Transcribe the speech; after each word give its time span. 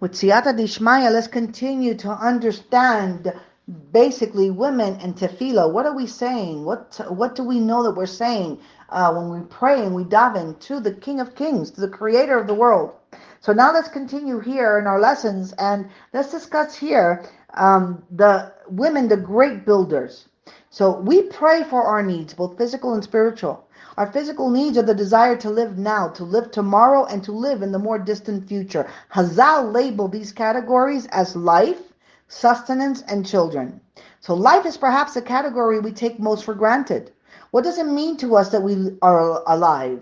with 0.00 0.12
Siyata 0.12 0.56
Dishmaya, 0.56 1.12
let's 1.12 1.28
continue 1.28 1.94
to 1.94 2.08
understand 2.08 3.32
basically 3.92 4.50
women 4.50 4.98
and 5.00 5.14
tefillah. 5.14 5.70
What 5.70 5.84
are 5.86 5.94
we 5.94 6.06
saying? 6.06 6.64
What 6.64 6.98
what 7.08 7.34
do 7.34 7.44
we 7.44 7.60
know 7.60 7.82
that 7.84 7.94
we're 7.94 8.06
saying 8.06 8.58
uh, 8.88 9.12
when 9.12 9.30
we 9.30 9.46
pray 9.46 9.84
and 9.84 9.94
we 9.94 10.04
daven 10.04 10.58
to 10.60 10.80
the 10.80 10.94
King 10.94 11.20
of 11.20 11.34
Kings, 11.34 11.70
to 11.72 11.82
the 11.82 11.88
Creator 11.88 12.38
of 12.38 12.46
the 12.46 12.54
world? 12.54 12.94
So 13.40 13.52
now 13.52 13.72
let's 13.72 13.88
continue 13.88 14.40
here 14.40 14.78
in 14.78 14.86
our 14.86 15.00
lessons 15.00 15.52
and 15.58 15.88
let's 16.12 16.30
discuss 16.30 16.74
here 16.74 17.24
um, 17.54 18.02
the 18.10 18.52
women, 18.68 19.08
the 19.08 19.16
great 19.16 19.66
builders. 19.66 20.26
So 20.70 20.98
we 21.00 21.22
pray 21.22 21.62
for 21.64 21.82
our 21.82 22.02
needs, 22.02 22.32
both 22.32 22.56
physical 22.56 22.94
and 22.94 23.04
spiritual. 23.04 23.66
Our 23.96 24.06
physical 24.10 24.50
needs 24.50 24.78
are 24.78 24.82
the 24.82 24.94
desire 24.94 25.36
to 25.36 25.50
live 25.50 25.78
now, 25.78 26.08
to 26.08 26.24
live 26.24 26.50
tomorrow, 26.50 27.04
and 27.04 27.22
to 27.24 27.32
live 27.32 27.62
in 27.62 27.72
the 27.72 27.78
more 27.78 27.98
distant 27.98 28.48
future. 28.48 28.86
Hazal 29.12 29.72
label 29.72 30.08
these 30.08 30.32
categories 30.32 31.06
as 31.12 31.34
life, 31.36 31.80
sustenance, 32.28 33.02
and 33.02 33.26
children. 33.26 33.80
So 34.20 34.34
life 34.34 34.66
is 34.66 34.76
perhaps 34.76 35.16
a 35.16 35.22
category 35.22 35.80
we 35.80 35.92
take 35.92 36.20
most 36.20 36.44
for 36.44 36.54
granted. 36.54 37.12
What 37.50 37.64
does 37.64 37.78
it 37.78 37.86
mean 37.86 38.16
to 38.18 38.36
us 38.36 38.50
that 38.50 38.62
we 38.62 38.96
are 39.02 39.42
alive? 39.46 40.00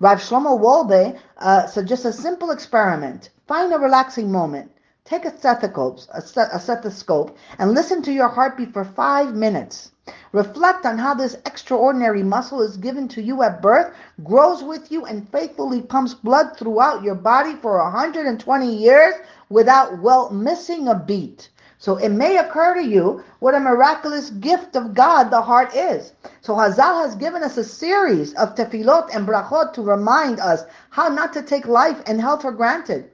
Rav 0.00 0.18
Shlomo 0.18 0.60
Wolbe 0.60 1.18
uh, 1.38 1.66
suggests 1.66 2.04
a 2.04 2.12
simple 2.12 2.50
experiment. 2.50 3.30
Find 3.46 3.72
a 3.72 3.78
relaxing 3.78 4.30
moment. 4.30 4.70
Take 5.04 5.24
a 5.24 5.36
stethoscope, 5.36 6.00
a 6.12 6.20
stethoscope 6.20 7.36
and 7.58 7.72
listen 7.72 8.02
to 8.02 8.12
your 8.12 8.28
heartbeat 8.28 8.72
for 8.72 8.84
five 8.84 9.34
minutes. 9.34 9.92
Reflect 10.32 10.86
on 10.86 10.98
how 10.98 11.14
this 11.14 11.36
extraordinary 11.46 12.22
muscle 12.22 12.62
is 12.62 12.76
given 12.76 13.08
to 13.08 13.22
you 13.22 13.42
at 13.42 13.60
birth, 13.60 13.94
grows 14.24 14.62
with 14.62 14.90
you, 14.92 15.04
and 15.04 15.28
faithfully 15.30 15.82
pumps 15.82 16.14
blood 16.14 16.56
throughout 16.56 17.02
your 17.02 17.14
body 17.14 17.54
for 17.56 17.82
120 17.82 18.74
years 18.74 19.14
without 19.48 20.00
well 20.00 20.30
missing 20.30 20.88
a 20.88 20.94
beat. 20.94 21.50
So 21.80 21.96
it 21.96 22.10
may 22.10 22.36
occur 22.36 22.74
to 22.74 22.82
you 22.82 23.24
what 23.38 23.54
a 23.54 23.60
miraculous 23.60 24.28
gift 24.28 24.76
of 24.76 24.92
God 24.92 25.30
the 25.30 25.40
heart 25.40 25.74
is. 25.74 26.12
So 26.42 26.54
Hazal 26.54 27.04
has 27.04 27.16
given 27.16 27.42
us 27.42 27.56
a 27.56 27.64
series 27.64 28.34
of 28.34 28.54
tefillot 28.54 29.14
and 29.14 29.26
brachot 29.26 29.72
to 29.72 29.82
remind 29.82 30.40
us 30.40 30.64
how 30.90 31.08
not 31.08 31.32
to 31.32 31.42
take 31.42 31.66
life 31.66 32.02
and 32.06 32.20
health 32.20 32.42
for 32.42 32.52
granted. 32.52 33.10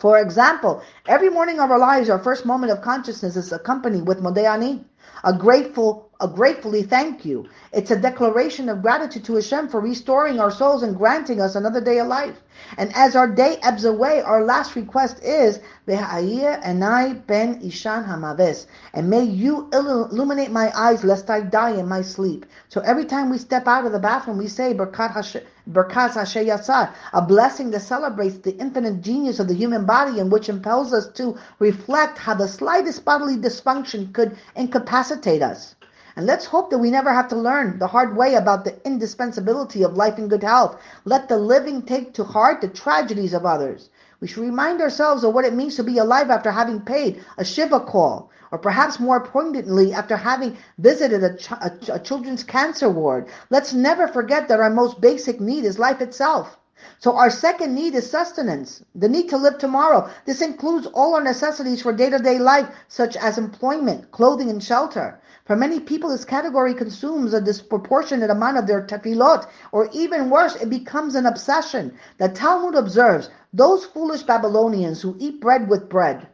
For 0.00 0.18
example, 0.18 0.82
every 1.06 1.30
morning 1.30 1.60
of 1.60 1.70
our 1.70 1.78
lives, 1.78 2.10
our 2.10 2.18
first 2.18 2.44
moment 2.44 2.72
of 2.72 2.82
consciousness 2.82 3.36
is 3.36 3.52
accompanied 3.52 4.06
with 4.06 4.22
Modeh 4.22 4.48
Ani, 4.48 4.84
a 5.24 5.32
grateful, 5.32 6.07
a 6.20 6.26
gratefully 6.26 6.82
thank 6.82 7.24
you. 7.24 7.48
It's 7.72 7.92
a 7.92 7.96
declaration 7.96 8.68
of 8.68 8.82
gratitude 8.82 9.24
to 9.26 9.36
Hashem 9.36 9.68
for 9.68 9.80
restoring 9.80 10.40
our 10.40 10.50
souls 10.50 10.82
and 10.82 10.96
granting 10.96 11.40
us 11.40 11.54
another 11.54 11.80
day 11.80 12.00
of 12.00 12.08
life. 12.08 12.42
And 12.76 12.92
as 12.96 13.14
our 13.14 13.28
day 13.28 13.58
ebbs 13.62 13.84
away, 13.84 14.20
our 14.20 14.42
last 14.42 14.74
request 14.74 15.22
is, 15.22 15.60
enai 15.86 17.24
ben 17.28 17.60
ishan 17.62 18.04
hamaves. 18.04 18.66
And 18.94 19.08
may 19.08 19.22
you 19.22 19.68
illuminate 19.72 20.50
my 20.50 20.76
eyes 20.76 21.04
lest 21.04 21.30
I 21.30 21.40
die 21.40 21.78
in 21.78 21.86
my 21.86 22.02
sleep. 22.02 22.46
So 22.68 22.80
every 22.80 23.04
time 23.04 23.30
we 23.30 23.38
step 23.38 23.68
out 23.68 23.86
of 23.86 23.92
the 23.92 24.00
bathroom, 24.00 24.38
we 24.38 24.48
say, 24.48 24.74
Berkat 24.74 25.12
Hashem, 25.12 25.42
Berkat 25.70 26.92
a 27.12 27.22
blessing 27.22 27.70
that 27.70 27.82
celebrates 27.82 28.38
the 28.38 28.56
infinite 28.56 29.02
genius 29.02 29.38
of 29.38 29.46
the 29.46 29.54
human 29.54 29.86
body 29.86 30.18
and 30.18 30.32
which 30.32 30.48
impels 30.48 30.92
us 30.92 31.06
to 31.12 31.38
reflect 31.60 32.18
how 32.18 32.34
the 32.34 32.48
slightest 32.48 33.04
bodily 33.04 33.36
dysfunction 33.36 34.12
could 34.12 34.36
incapacitate 34.56 35.42
us. 35.42 35.76
And 36.18 36.26
let's 36.26 36.46
hope 36.46 36.70
that 36.70 36.78
we 36.78 36.90
never 36.90 37.12
have 37.12 37.28
to 37.28 37.36
learn 37.36 37.78
the 37.78 37.86
hard 37.86 38.16
way 38.16 38.34
about 38.34 38.64
the 38.64 38.74
indispensability 38.84 39.84
of 39.84 39.96
life 39.96 40.18
and 40.18 40.28
good 40.28 40.42
health. 40.42 40.76
Let 41.04 41.28
the 41.28 41.38
living 41.38 41.82
take 41.82 42.12
to 42.14 42.24
heart 42.24 42.60
the 42.60 42.66
tragedies 42.66 43.34
of 43.34 43.46
others. 43.46 43.88
We 44.18 44.26
should 44.26 44.42
remind 44.42 44.80
ourselves 44.80 45.22
of 45.22 45.32
what 45.32 45.44
it 45.44 45.54
means 45.54 45.76
to 45.76 45.84
be 45.84 45.98
alive 45.98 46.28
after 46.28 46.50
having 46.50 46.80
paid 46.80 47.22
a 47.36 47.44
Shiva 47.44 47.78
call, 47.78 48.32
or 48.50 48.58
perhaps 48.58 48.98
more 48.98 49.20
poignantly, 49.20 49.92
after 49.92 50.16
having 50.16 50.56
visited 50.78 51.22
a, 51.22 51.36
ch- 51.36 51.52
a, 51.52 51.78
ch- 51.80 51.90
a 51.90 52.00
children's 52.00 52.42
cancer 52.42 52.90
ward. 52.90 53.28
Let's 53.48 53.72
never 53.72 54.08
forget 54.08 54.48
that 54.48 54.58
our 54.58 54.70
most 54.70 55.00
basic 55.00 55.40
need 55.40 55.64
is 55.64 55.78
life 55.78 56.00
itself. 56.00 56.57
So 56.98 57.16
our 57.16 57.30
second 57.30 57.74
need 57.74 57.94
is 57.94 58.10
sustenance, 58.10 58.84
the 58.94 59.08
need 59.08 59.28
to 59.30 59.36
live 59.36 59.58
tomorrow. 59.58 60.10
This 60.26 60.42
includes 60.42 60.86
all 60.86 61.14
our 61.14 61.22
necessities 61.22 61.82
for 61.82 61.92
day-to-day 61.92 62.38
life, 62.38 62.68
such 62.88 63.16
as 63.16 63.38
employment, 63.38 64.10
clothing, 64.10 64.50
and 64.50 64.62
shelter. 64.62 65.20
For 65.44 65.56
many 65.56 65.80
people, 65.80 66.10
this 66.10 66.24
category 66.24 66.74
consumes 66.74 67.32
a 67.32 67.40
disproportionate 67.40 68.30
amount 68.30 68.58
of 68.58 68.66
their 68.66 68.86
tefillot, 68.86 69.46
or 69.72 69.88
even 69.92 70.28
worse, 70.28 70.56
it 70.56 70.68
becomes 70.68 71.14
an 71.14 71.26
obsession. 71.26 71.96
The 72.18 72.28
Talmud 72.28 72.74
observes, 72.74 73.30
those 73.52 73.86
foolish 73.86 74.24
Babylonians 74.24 75.00
who 75.00 75.16
eat 75.18 75.40
bread 75.40 75.68
with 75.68 75.88
bread. 75.88 76.28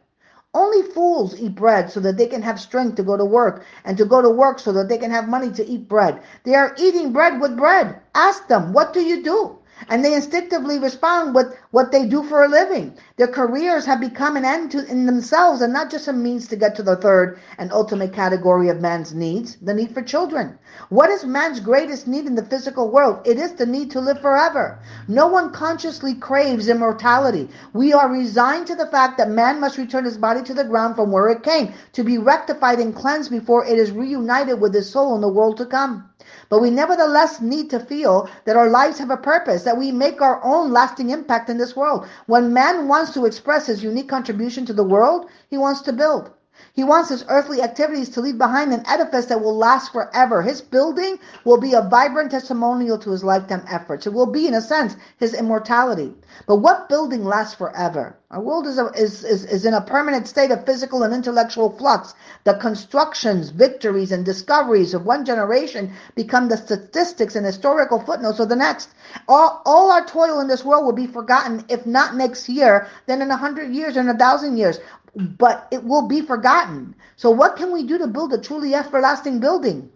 Only 0.53 0.83
fools 0.91 1.39
eat 1.39 1.55
bread 1.55 1.91
so 1.91 1.99
that 1.99 2.17
they 2.17 2.27
can 2.27 2.41
have 2.41 2.59
strength 2.59 2.95
to 2.95 3.03
go 3.03 3.17
to 3.17 3.25
work, 3.25 3.63
and 3.83 3.97
to 3.97 4.05
go 4.05 4.21
to 4.21 4.29
work 4.29 4.59
so 4.59 4.71
that 4.73 4.89
they 4.89 4.97
can 4.97 5.11
have 5.11 5.27
money 5.27 5.51
to 5.51 5.65
eat 5.65 5.87
bread. 5.87 6.21
They 6.43 6.55
are 6.55 6.75
eating 6.77 7.13
bread 7.13 7.39
with 7.39 7.57
bread. 7.57 8.01
Ask 8.15 8.47
them, 8.47 8.73
what 8.73 8.93
do 8.93 9.01
you 9.01 9.23
do? 9.23 9.59
And 9.89 10.03
they 10.03 10.13
instinctively 10.13 10.79
respond 10.79 11.35
with 11.35 11.55
what 11.71 11.91
they 11.91 12.05
do 12.05 12.23
for 12.23 12.43
a 12.43 12.47
living. 12.47 12.97
Their 13.17 13.27
careers 13.27 13.85
have 13.85 13.99
become 13.99 14.37
an 14.37 14.45
end 14.45 14.71
to, 14.71 14.85
in 14.85 15.05
themselves 15.05 15.61
and 15.61 15.73
not 15.73 15.91
just 15.91 16.07
a 16.07 16.13
means 16.13 16.47
to 16.47 16.55
get 16.55 16.75
to 16.75 16.83
the 16.83 16.95
third 16.95 17.39
and 17.57 17.71
ultimate 17.71 18.13
category 18.13 18.69
of 18.69 18.81
man's 18.81 19.13
needs, 19.13 19.57
the 19.61 19.73
need 19.73 19.93
for 19.93 20.01
children. 20.01 20.57
What 20.89 21.09
is 21.09 21.25
man's 21.25 21.59
greatest 21.59 22.07
need 22.07 22.25
in 22.25 22.35
the 22.35 22.45
physical 22.45 22.89
world? 22.89 23.25
It 23.25 23.37
is 23.37 23.53
the 23.53 23.65
need 23.65 23.91
to 23.91 24.01
live 24.01 24.21
forever. 24.21 24.79
No 25.07 25.27
one 25.27 25.51
consciously 25.51 26.15
craves 26.15 26.67
immortality. 26.69 27.49
We 27.73 27.93
are 27.93 28.09
resigned 28.09 28.67
to 28.67 28.75
the 28.75 28.87
fact 28.87 29.17
that 29.17 29.29
man 29.29 29.59
must 29.59 29.77
return 29.77 30.05
his 30.05 30.17
body 30.17 30.41
to 30.43 30.53
the 30.53 30.63
ground 30.63 30.95
from 30.95 31.11
where 31.11 31.29
it 31.29 31.43
came, 31.43 31.73
to 31.93 32.03
be 32.03 32.17
rectified 32.17 32.79
and 32.79 32.95
cleansed 32.95 33.31
before 33.31 33.65
it 33.65 33.77
is 33.77 33.91
reunited 33.91 34.59
with 34.59 34.73
his 34.73 34.89
soul 34.89 35.15
in 35.15 35.21
the 35.21 35.27
world 35.27 35.57
to 35.57 35.65
come. 35.65 36.09
But 36.49 36.61
we 36.61 36.69
nevertheless 36.69 37.41
need 37.41 37.69
to 37.71 37.79
feel 37.79 38.29
that 38.45 38.55
our 38.55 38.69
lives 38.69 38.99
have 38.99 39.09
a 39.09 39.17
purpose, 39.17 39.63
that 39.63 39.77
we 39.77 39.91
make 39.91 40.21
our 40.21 40.43
own 40.43 40.71
lasting 40.71 41.09
impact 41.09 41.49
in 41.49 41.57
this 41.57 41.75
world. 41.75 42.05
When 42.27 42.53
man 42.53 42.87
wants 42.87 43.11
to 43.13 43.25
express 43.25 43.65
his 43.67 43.83
unique 43.83 44.09
contribution 44.09 44.65
to 44.67 44.73
the 44.73 44.83
world, 44.83 45.29
he 45.49 45.57
wants 45.57 45.81
to 45.81 45.93
build. 45.93 46.31
He 46.75 46.83
wants 46.83 47.07
his 47.07 47.23
earthly 47.29 47.61
activities 47.61 48.09
to 48.09 48.21
leave 48.21 48.37
behind 48.37 48.73
an 48.73 48.83
edifice 48.85 49.27
that 49.27 49.41
will 49.41 49.55
last 49.55 49.93
forever. 49.93 50.41
His 50.41 50.59
building 50.59 51.19
will 51.45 51.57
be 51.57 51.73
a 51.73 51.81
vibrant 51.81 52.31
testimonial 52.31 52.97
to 52.97 53.11
his 53.11 53.23
lifetime 53.23 53.63
efforts. 53.69 54.05
It 54.05 54.13
will 54.13 54.25
be, 54.25 54.45
in 54.45 54.53
a 54.53 54.59
sense, 54.59 54.97
his 55.17 55.33
immortality. 55.33 56.13
But 56.47 56.57
what 56.57 56.89
building 56.89 57.23
lasts 57.23 57.55
forever? 57.55 58.17
Our 58.29 58.41
world 58.41 58.67
is, 58.67 58.77
a, 58.77 58.87
is, 58.87 59.23
is, 59.23 59.45
is 59.45 59.65
in 59.65 59.73
a 59.73 59.79
permanent 59.79 60.27
state 60.27 60.51
of 60.51 60.65
physical 60.65 61.03
and 61.03 61.13
intellectual 61.13 61.69
flux. 61.69 62.13
The 62.43 62.55
constructions, 62.55 63.51
victories, 63.51 64.11
and 64.11 64.25
discoveries 64.25 64.93
of 64.93 65.05
one 65.05 65.23
generation 65.23 65.93
become 66.13 66.49
the 66.49 66.57
statistics 66.57 67.37
and 67.37 67.45
historical 67.45 68.01
footnotes 68.01 68.39
of 68.39 68.49
the 68.49 68.55
next. 68.57 68.89
All, 69.29 69.61
all 69.65 69.91
our 69.91 70.05
toil 70.05 70.41
in 70.41 70.49
this 70.49 70.65
world 70.65 70.83
will 70.83 70.91
be 70.91 71.07
forgotten, 71.07 71.63
if 71.69 71.85
not 71.85 72.17
next 72.17 72.49
year, 72.49 72.89
then 73.05 73.21
in 73.21 73.31
a 73.31 73.37
hundred 73.37 73.73
years, 73.73 73.95
in 73.95 74.09
a 74.09 74.17
thousand 74.17 74.57
years 74.57 74.77
but 75.15 75.67
it 75.71 75.83
will 75.83 76.07
be 76.07 76.21
forgotten. 76.21 76.95
So 77.15 77.29
what 77.31 77.55
can 77.55 77.71
we 77.71 77.83
do 77.83 77.97
to 77.97 78.07
build 78.07 78.33
a 78.33 78.37
truly 78.37 78.75
everlasting 78.75 79.39
building? 79.39 79.89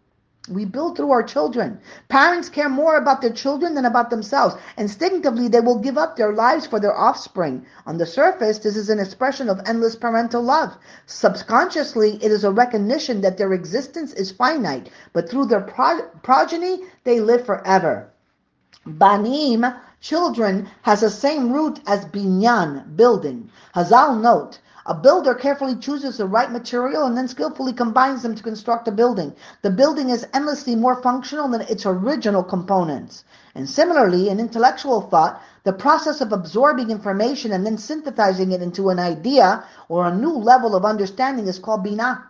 We 0.50 0.66
build 0.66 0.96
through 0.96 1.12
our 1.12 1.22
children. 1.22 1.80
Parents 2.08 2.50
care 2.50 2.70
more 2.70 2.96
about 2.96 3.22
their 3.22 3.34
children 3.34 3.76
than 3.76 3.86
about 3.86 4.10
themselves. 4.10 4.56
Instinctively, 4.78 5.48
they 5.48 5.60
will 5.60 5.78
give 5.78 5.98
up 5.98 6.16
their 6.16 6.34
lives 6.34 6.66
for 6.66 6.80
their 6.80 6.98
offspring. 6.98 7.66
On 7.86 7.98
the 7.98 8.06
surface, 8.06 8.58
this 8.58 8.76
is 8.76 8.90
an 8.90 9.00
expression 9.00 9.50
of 9.50 9.62
endless 9.66 9.96
parental 9.96 10.42
love. 10.42 10.76
Subconsciously, 11.06 12.16
it 12.24 12.32
is 12.32 12.44
a 12.44 12.52
recognition 12.52 13.22
that 13.22 13.38
their 13.38 13.54
existence 13.54 14.14
is 14.14 14.32
finite, 14.32 14.90
but 15.14 15.30
through 15.30 15.46
their 15.46 15.62
pro- 15.62 16.08
progeny, 16.24 16.84
they 17.04 17.20
live 17.20 17.46
forever. 17.46 18.10
Banim, 18.86 19.66
children, 20.02 20.68
has 20.82 21.02
the 21.02 21.10
same 21.12 21.52
root 21.52 21.80
as 21.86 22.06
binyan, 22.06 22.96
building. 22.96 23.52
Hazal 23.76 24.20
note, 24.20 24.60
a 24.90 24.94
builder 24.96 25.36
carefully 25.36 25.76
chooses 25.76 26.18
the 26.18 26.26
right 26.26 26.52
material 26.52 27.06
and 27.06 27.16
then 27.16 27.28
skillfully 27.28 27.74
combines 27.74 28.24
them 28.24 28.34
to 28.34 28.42
construct 28.42 28.88
a 28.88 28.92
building. 28.92 29.36
The 29.62 29.70
building 29.70 30.10
is 30.10 30.26
endlessly 30.34 30.76
more 30.76 31.00
functional 31.04 31.48
than 31.48 31.62
its 31.62 31.86
original 31.86 32.44
components. 32.44 33.24
And 33.54 33.70
similarly, 33.70 34.30
in 34.30 34.40
intellectual 34.40 35.02
thought, 35.02 35.44
the 35.64 35.74
process 35.74 36.22
of 36.22 36.32
absorbing 36.32 36.90
information 36.90 37.52
and 37.52 37.64
then 37.68 37.78
synthesizing 37.78 38.52
it 38.52 38.64
into 38.64 38.90
an 38.90 38.98
idea 38.98 39.64
or 39.90 40.08
a 40.08 40.16
new 40.16 40.34
level 40.34 40.76
of 40.76 40.86
understanding 40.86 41.46
is 41.46 41.60
called 41.60 41.84
bina. 41.84 42.24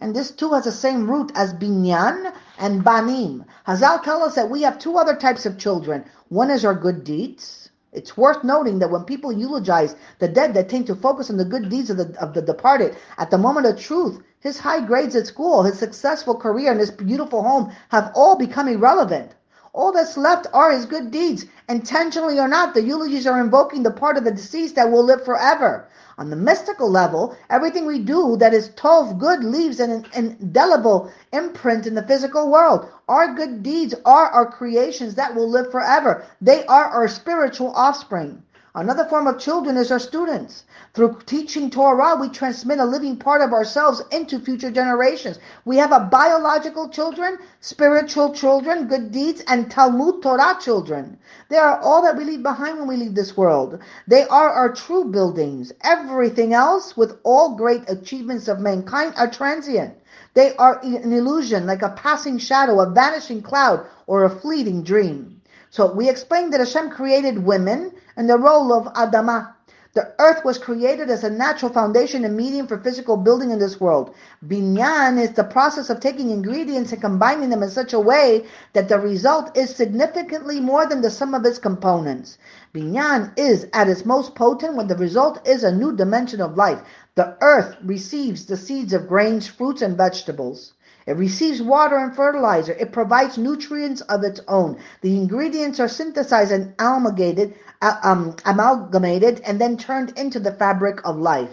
And 0.00 0.12
this 0.12 0.32
too 0.32 0.50
has 0.54 0.64
the 0.64 0.72
same 0.72 1.08
root 1.08 1.30
as 1.36 1.54
binyan 1.54 2.32
and 2.58 2.82
banim. 2.82 3.44
Hazal 3.68 4.02
tell 4.02 4.24
us 4.24 4.34
that 4.34 4.50
we 4.50 4.62
have 4.62 4.80
two 4.80 4.98
other 4.98 5.14
types 5.14 5.46
of 5.46 5.58
children. 5.58 6.04
One 6.28 6.50
is 6.50 6.64
our 6.64 6.74
good 6.74 7.04
deeds, 7.04 7.69
it's 7.92 8.16
worth 8.16 8.44
noting 8.44 8.78
that 8.78 8.90
when 8.90 9.04
people 9.04 9.32
eulogize 9.32 9.96
the 10.20 10.28
dead, 10.28 10.54
they 10.54 10.62
tend 10.62 10.86
to 10.86 10.94
focus 10.94 11.30
on 11.30 11.36
the 11.36 11.44
good 11.44 11.68
deeds 11.68 11.90
of 11.90 11.96
the, 11.96 12.16
of 12.20 12.34
the 12.34 12.42
departed. 12.42 12.96
At 13.18 13.30
the 13.30 13.38
moment 13.38 13.66
of 13.66 13.78
truth, 13.80 14.22
his 14.38 14.58
high 14.58 14.80
grades 14.86 15.16
at 15.16 15.26
school, 15.26 15.62
his 15.62 15.78
successful 15.78 16.36
career, 16.36 16.70
and 16.70 16.80
his 16.80 16.90
beautiful 16.90 17.42
home 17.42 17.72
have 17.88 18.12
all 18.14 18.36
become 18.36 18.68
irrelevant. 18.68 19.34
All 19.72 19.92
that's 19.92 20.16
left 20.16 20.48
are 20.52 20.72
his 20.72 20.84
good 20.84 21.12
deeds. 21.12 21.46
Intentionally 21.68 22.40
or 22.40 22.48
not, 22.48 22.74
the 22.74 22.82
eulogies 22.82 23.26
are 23.26 23.40
invoking 23.40 23.84
the 23.84 23.92
part 23.92 24.16
of 24.16 24.24
the 24.24 24.32
deceased 24.32 24.74
that 24.74 24.90
will 24.90 25.04
live 25.04 25.24
forever. 25.24 25.86
On 26.18 26.28
the 26.28 26.34
mystical 26.36 26.90
level, 26.90 27.36
everything 27.48 27.86
we 27.86 28.00
do 28.00 28.36
that 28.38 28.52
is 28.52 28.70
tov 28.70 29.18
good 29.18 29.44
leaves 29.44 29.78
an 29.78 30.04
indelible 30.12 31.12
imprint 31.32 31.86
in 31.86 31.94
the 31.94 32.02
physical 32.02 32.50
world. 32.50 32.88
Our 33.08 33.32
good 33.32 33.62
deeds 33.62 33.94
are 34.04 34.26
our 34.26 34.50
creations 34.50 35.14
that 35.14 35.34
will 35.34 35.48
live 35.48 35.70
forever. 35.70 36.24
They 36.40 36.66
are 36.66 36.86
our 36.86 37.06
spiritual 37.06 37.70
offspring. 37.70 38.42
Another 38.72 39.04
form 39.06 39.26
of 39.26 39.40
children 39.40 39.76
is 39.76 39.90
our 39.90 39.98
students. 39.98 40.62
Through 40.94 41.22
teaching 41.26 41.70
Torah, 41.70 42.14
we 42.14 42.28
transmit 42.28 42.78
a 42.78 42.84
living 42.84 43.16
part 43.16 43.42
of 43.42 43.52
ourselves 43.52 44.00
into 44.12 44.38
future 44.38 44.70
generations. 44.70 45.40
We 45.64 45.76
have 45.78 45.90
a 45.90 46.08
biological 46.08 46.88
children, 46.88 47.38
spiritual 47.60 48.32
children, 48.32 48.86
good 48.86 49.10
deeds, 49.10 49.42
and 49.48 49.68
Talmud 49.68 50.22
Torah 50.22 50.56
children. 50.60 51.18
They 51.48 51.56
are 51.56 51.80
all 51.80 52.00
that 52.02 52.16
we 52.16 52.22
leave 52.22 52.44
behind 52.44 52.78
when 52.78 52.86
we 52.86 52.96
leave 52.96 53.16
this 53.16 53.36
world. 53.36 53.80
They 54.06 54.22
are 54.28 54.50
our 54.50 54.72
true 54.72 55.06
buildings. 55.06 55.72
Everything 55.82 56.54
else, 56.54 56.96
with 56.96 57.18
all 57.24 57.56
great 57.56 57.90
achievements 57.90 58.46
of 58.46 58.60
mankind, 58.60 59.14
are 59.16 59.28
transient. 59.28 59.94
They 60.34 60.54
are 60.56 60.78
an 60.84 61.12
illusion, 61.12 61.66
like 61.66 61.82
a 61.82 61.90
passing 61.90 62.38
shadow, 62.38 62.78
a 62.80 62.90
vanishing 62.90 63.42
cloud, 63.42 63.84
or 64.06 64.22
a 64.24 64.30
fleeting 64.30 64.84
dream. 64.84 65.39
So 65.70 65.92
we 65.92 66.08
explained 66.08 66.52
that 66.52 66.60
Hashem 66.60 66.90
created 66.90 67.44
women 67.44 67.92
and 68.16 68.28
the 68.28 68.36
role 68.36 68.72
of 68.72 68.92
Adama. 68.94 69.54
The 69.92 70.12
earth 70.18 70.44
was 70.44 70.58
created 70.58 71.10
as 71.10 71.22
a 71.22 71.30
natural 71.30 71.72
foundation 71.72 72.24
and 72.24 72.36
medium 72.36 72.66
for 72.66 72.78
physical 72.78 73.16
building 73.16 73.52
in 73.52 73.60
this 73.60 73.80
world. 73.80 74.14
Binyan 74.46 75.20
is 75.20 75.30
the 75.30 75.44
process 75.44 75.88
of 75.88 76.00
taking 76.00 76.30
ingredients 76.30 76.90
and 76.90 77.00
combining 77.00 77.50
them 77.50 77.62
in 77.62 77.70
such 77.70 77.92
a 77.92 78.00
way 78.00 78.46
that 78.72 78.88
the 78.88 78.98
result 78.98 79.56
is 79.56 79.74
significantly 79.74 80.60
more 80.60 80.86
than 80.86 81.02
the 81.02 81.10
sum 81.10 81.34
of 81.34 81.44
its 81.44 81.58
components. 81.58 82.38
Binyan 82.74 83.32
is 83.36 83.66
at 83.72 83.88
its 83.88 84.04
most 84.04 84.34
potent 84.34 84.74
when 84.74 84.88
the 84.88 84.96
result 84.96 85.46
is 85.46 85.62
a 85.62 85.74
new 85.74 85.94
dimension 85.94 86.40
of 86.40 86.56
life. 86.56 86.80
The 87.14 87.36
earth 87.40 87.76
receives 87.84 88.46
the 88.46 88.56
seeds 88.56 88.92
of 88.92 89.08
grains, 89.08 89.46
fruits, 89.46 89.82
and 89.82 89.96
vegetables. 89.96 90.72
It 91.06 91.16
receives 91.16 91.62
water 91.62 91.96
and 91.96 92.14
fertilizer. 92.14 92.72
It 92.72 92.92
provides 92.92 93.38
nutrients 93.38 94.00
of 94.02 94.22
its 94.22 94.40
own. 94.46 94.78
The 95.00 95.16
ingredients 95.16 95.80
are 95.80 95.88
synthesized 95.88 96.52
and 96.52 96.74
amalgamated, 96.78 97.54
uh, 97.80 97.96
um, 98.02 98.36
amalgamated 98.44 99.40
and 99.40 99.60
then 99.60 99.76
turned 99.76 100.10
into 100.18 100.38
the 100.38 100.52
fabric 100.52 101.00
of 101.04 101.16
life. 101.16 101.50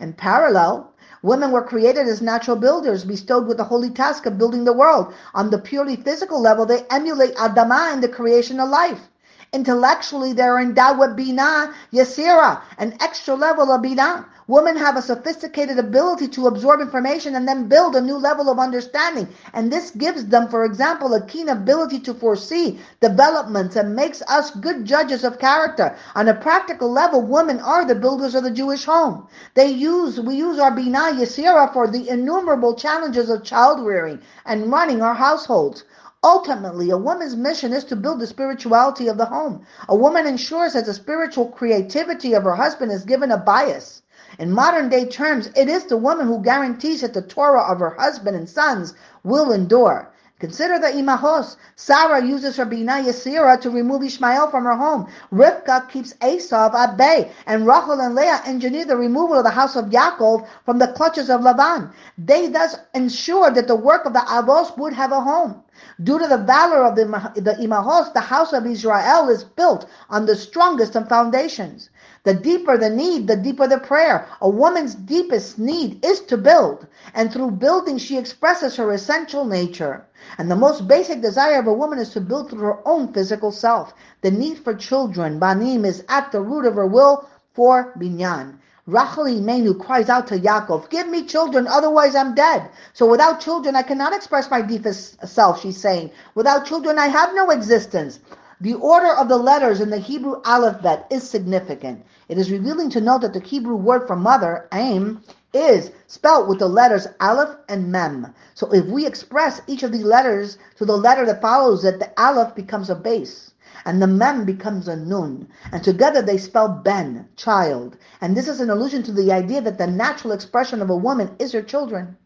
In 0.00 0.12
parallel, 0.12 0.92
women 1.22 1.50
were 1.50 1.62
created 1.62 2.06
as 2.08 2.22
natural 2.22 2.56
builders, 2.56 3.04
bestowed 3.04 3.46
with 3.46 3.58
the 3.58 3.64
holy 3.64 3.90
task 3.90 4.26
of 4.26 4.38
building 4.38 4.64
the 4.64 4.72
world. 4.72 5.12
On 5.34 5.50
the 5.50 5.58
purely 5.58 5.96
physical 5.96 6.40
level, 6.40 6.66
they 6.66 6.84
emulate 6.90 7.34
Adama 7.36 7.92
in 7.92 8.00
the 8.00 8.08
creation 8.08 8.60
of 8.60 8.68
life. 8.68 9.08
Intellectually, 9.52 10.32
they're 10.32 10.58
endowed 10.58 10.98
with 10.98 11.16
Bina 11.16 11.72
Yasira, 11.92 12.60
an 12.78 12.96
extra 13.00 13.34
level 13.34 13.70
of 13.70 13.82
Bina. 13.82 14.26
Women 14.48 14.76
have 14.76 14.96
a 14.96 15.02
sophisticated 15.02 15.76
ability 15.76 16.28
to 16.28 16.46
absorb 16.46 16.80
information 16.80 17.34
and 17.34 17.48
then 17.48 17.66
build 17.66 17.96
a 17.96 18.00
new 18.00 18.16
level 18.16 18.48
of 18.48 18.60
understanding. 18.60 19.26
And 19.52 19.72
this 19.72 19.90
gives 19.90 20.24
them, 20.26 20.46
for 20.46 20.64
example, 20.64 21.14
a 21.14 21.26
keen 21.26 21.48
ability 21.48 21.98
to 22.00 22.14
foresee 22.14 22.78
developments 23.00 23.74
and 23.74 23.96
makes 23.96 24.22
us 24.28 24.52
good 24.52 24.84
judges 24.84 25.24
of 25.24 25.40
character. 25.40 25.96
On 26.14 26.28
a 26.28 26.34
practical 26.34 26.88
level, 26.88 27.22
women 27.22 27.58
are 27.58 27.84
the 27.84 27.96
builders 27.96 28.36
of 28.36 28.44
the 28.44 28.52
Jewish 28.52 28.84
home. 28.84 29.26
They 29.54 29.66
use, 29.66 30.20
we 30.20 30.36
use 30.36 30.60
our 30.60 30.70
Bina 30.70 31.10
Yasira 31.18 31.72
for 31.72 31.88
the 31.88 32.08
innumerable 32.08 32.76
challenges 32.76 33.28
of 33.28 33.42
child 33.42 33.84
rearing 33.84 34.20
and 34.44 34.70
running 34.70 35.02
our 35.02 35.14
households. 35.14 35.82
Ultimately, 36.22 36.90
a 36.90 36.96
woman's 36.96 37.34
mission 37.34 37.72
is 37.72 37.82
to 37.86 37.96
build 37.96 38.20
the 38.20 38.28
spirituality 38.28 39.08
of 39.08 39.18
the 39.18 39.26
home. 39.26 39.66
A 39.88 39.96
woman 39.96 40.24
ensures 40.24 40.74
that 40.74 40.86
the 40.86 40.94
spiritual 40.94 41.48
creativity 41.48 42.32
of 42.34 42.44
her 42.44 42.54
husband 42.54 42.92
is 42.92 43.04
given 43.04 43.32
a 43.32 43.38
bayis. 43.38 44.02
In 44.38 44.52
modern 44.52 44.88
day 44.88 45.06
terms, 45.06 45.50
it 45.56 45.68
is 45.68 45.84
the 45.84 45.96
woman 45.96 46.26
who 46.26 46.42
guarantees 46.42 47.00
that 47.00 47.14
the 47.14 47.22
Torah 47.22 47.62
of 47.62 47.80
her 47.80 47.96
husband 47.98 48.36
and 48.36 48.48
sons 48.48 48.94
will 49.22 49.52
endure. 49.52 50.10
Consider 50.38 50.78
the 50.78 50.88
imahos. 50.88 51.56
Sarah 51.76 52.22
uses 52.22 52.58
her 52.58 52.66
bina 52.66 53.02
yasira 53.02 53.58
to 53.62 53.70
remove 53.70 54.02
Ishmael 54.02 54.50
from 54.50 54.64
her 54.64 54.76
home. 54.76 55.06
Rivka 55.32 55.88
keeps 55.88 56.12
Esav 56.14 56.74
at 56.74 56.98
bay, 56.98 57.32
and 57.46 57.66
Rachel 57.66 58.00
and 58.02 58.14
Leah 58.14 58.42
engineer 58.44 58.84
the 58.84 58.98
removal 58.98 59.38
of 59.38 59.44
the 59.44 59.50
house 59.50 59.76
of 59.76 59.86
Yaakov 59.86 60.46
from 60.66 60.78
the 60.78 60.88
clutches 60.88 61.30
of 61.30 61.40
Laban. 61.42 61.90
They 62.18 62.48
thus 62.48 62.76
ensured 62.92 63.54
that 63.54 63.66
the 63.66 63.76
work 63.76 64.04
of 64.04 64.12
the 64.12 64.18
avos 64.18 64.76
would 64.76 64.92
have 64.92 65.12
a 65.12 65.20
home. 65.22 65.62
Due 66.02 66.18
to 66.18 66.26
the 66.26 66.38
valor 66.38 66.84
of 66.84 66.96
the, 66.96 67.04
the 67.36 67.54
imahos, 67.54 68.12
the 68.12 68.20
house 68.20 68.52
of 68.52 68.66
Israel 68.66 69.28
is 69.28 69.44
built 69.44 69.86
on 70.10 70.26
the 70.26 70.36
strongest 70.36 70.94
of 70.96 71.08
foundations. 71.08 71.90
The 72.24 72.34
deeper 72.34 72.76
the 72.76 72.90
need, 72.90 73.28
the 73.28 73.36
deeper 73.36 73.68
the 73.68 73.78
prayer. 73.78 74.26
A 74.40 74.48
woman's 74.48 74.94
deepest 74.94 75.58
need 75.58 76.04
is 76.04 76.20
to 76.22 76.36
build, 76.36 76.86
and 77.14 77.32
through 77.32 77.52
building 77.52 77.98
she 77.98 78.18
expresses 78.18 78.76
her 78.76 78.92
essential 78.92 79.44
nature. 79.44 80.04
And 80.38 80.50
the 80.50 80.56
most 80.56 80.88
basic 80.88 81.20
desire 81.20 81.60
of 81.60 81.66
a 81.66 81.72
woman 81.72 81.98
is 81.98 82.10
to 82.10 82.20
build 82.20 82.50
through 82.50 82.60
her 82.60 82.88
own 82.88 83.12
physical 83.12 83.52
self. 83.52 83.94
The 84.22 84.30
need 84.30 84.58
for 84.58 84.74
children, 84.74 85.38
banim, 85.38 85.84
is 85.84 86.04
at 86.08 86.32
the 86.32 86.40
root 86.40 86.66
of 86.66 86.74
her 86.74 86.86
will 86.86 87.28
for 87.54 87.92
binyan. 87.98 88.58
Rachel 88.88 89.24
Imenu 89.24 89.76
cries 89.80 90.08
out 90.08 90.28
to 90.28 90.38
Yaakov, 90.38 90.90
give 90.90 91.08
me 91.08 91.24
children, 91.24 91.66
otherwise 91.66 92.14
I'm 92.14 92.36
dead. 92.36 92.70
So 92.92 93.04
without 93.10 93.40
children, 93.40 93.74
I 93.74 93.82
cannot 93.82 94.14
express 94.14 94.48
my 94.48 94.62
deepest 94.62 95.26
self, 95.26 95.60
she's 95.60 95.76
saying. 95.76 96.12
Without 96.36 96.66
children, 96.66 96.96
I 96.96 97.08
have 97.08 97.34
no 97.34 97.50
existence. 97.50 98.20
The 98.60 98.74
order 98.74 99.12
of 99.12 99.28
the 99.28 99.38
letters 99.38 99.80
in 99.80 99.90
the 99.90 99.98
Hebrew 99.98 100.40
alphabet 100.44 101.08
is 101.10 101.28
significant. 101.28 102.06
It 102.28 102.38
is 102.38 102.52
revealing 102.52 102.88
to 102.90 103.00
note 103.00 103.22
that 103.22 103.32
the 103.32 103.40
Hebrew 103.40 103.74
word 103.74 104.06
for 104.06 104.14
mother, 104.14 104.68
eim, 104.70 105.20
is 105.52 105.90
spelt 106.06 106.46
with 106.46 106.60
the 106.60 106.68
letters 106.68 107.08
aleph 107.20 107.56
and 107.68 107.90
mem. 107.90 108.32
So 108.54 108.72
if 108.72 108.84
we 108.86 109.04
express 109.04 109.60
each 109.66 109.82
of 109.82 109.90
these 109.90 110.04
letters 110.04 110.58
to 110.76 110.84
the 110.84 110.96
letter 110.96 111.26
that 111.26 111.42
follows 111.42 111.84
it, 111.84 111.98
the 111.98 112.12
aleph 112.16 112.54
becomes 112.54 112.88
a 112.88 112.94
beis 112.94 113.50
and 113.84 114.00
the 114.00 114.06
mem 114.06 114.44
becomes 114.44 114.88
a 114.88 114.96
nun, 114.96 115.48
and 115.72 115.84
together 115.84 116.22
they 116.22 116.38
spell 116.38 116.68
ben, 116.68 117.28
child. 117.36 117.96
And 118.20 118.36
this 118.36 118.48
is 118.48 118.60
an 118.60 118.70
allusion 118.70 119.02
to 119.04 119.12
the 119.12 119.32
idea 119.32 119.60
that 119.60 119.78
the 119.78 119.86
natural 119.86 120.32
expression 120.32 120.80
of 120.82 120.90
a 120.90 120.96
woman 120.96 121.36
is 121.38 121.52
her 121.52 121.62
children. 121.62 122.16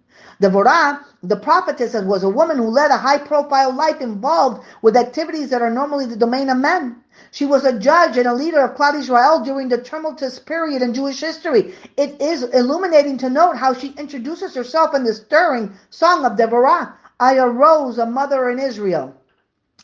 Devorah, 0.41 1.01
the 1.23 1.37
prophetess, 1.37 1.95
was 1.95 2.23
a 2.23 2.29
woman 2.29 2.57
who 2.57 2.69
led 2.69 2.91
a 2.91 2.97
high-profile 2.97 3.75
life 3.75 4.01
involved 4.01 4.65
with 4.81 4.97
activities 4.97 5.51
that 5.51 5.61
are 5.61 5.71
normally 5.71 6.07
the 6.07 6.17
domain 6.17 6.49
of 6.49 6.57
men. 6.57 6.97
She 7.31 7.45
was 7.45 7.65
a 7.65 7.79
judge 7.79 8.17
and 8.17 8.27
a 8.27 8.35
leader 8.35 8.61
of 8.61 8.75
Klal 8.77 8.99
Israel 8.99 9.45
during 9.45 9.69
the 9.69 9.83
tumultuous 9.83 10.39
period 10.39 10.81
in 10.81 10.95
Jewish 10.95 11.21
history. 11.21 11.75
It 11.99 12.21
is 12.21 12.43
illuminating 12.43 13.19
to 13.19 13.29
note 13.29 13.57
how 13.57 13.75
she 13.75 13.89
introduces 13.99 14.55
herself 14.55 14.95
in 14.95 15.05
the 15.05 15.13
stirring 15.13 15.75
song 15.91 16.25
of 16.25 16.39
Deborah. 16.39 16.95
I 17.19 17.37
arose 17.37 17.99
a 17.99 18.07
mother 18.07 18.49
in 18.49 18.59
Israel. 18.59 19.20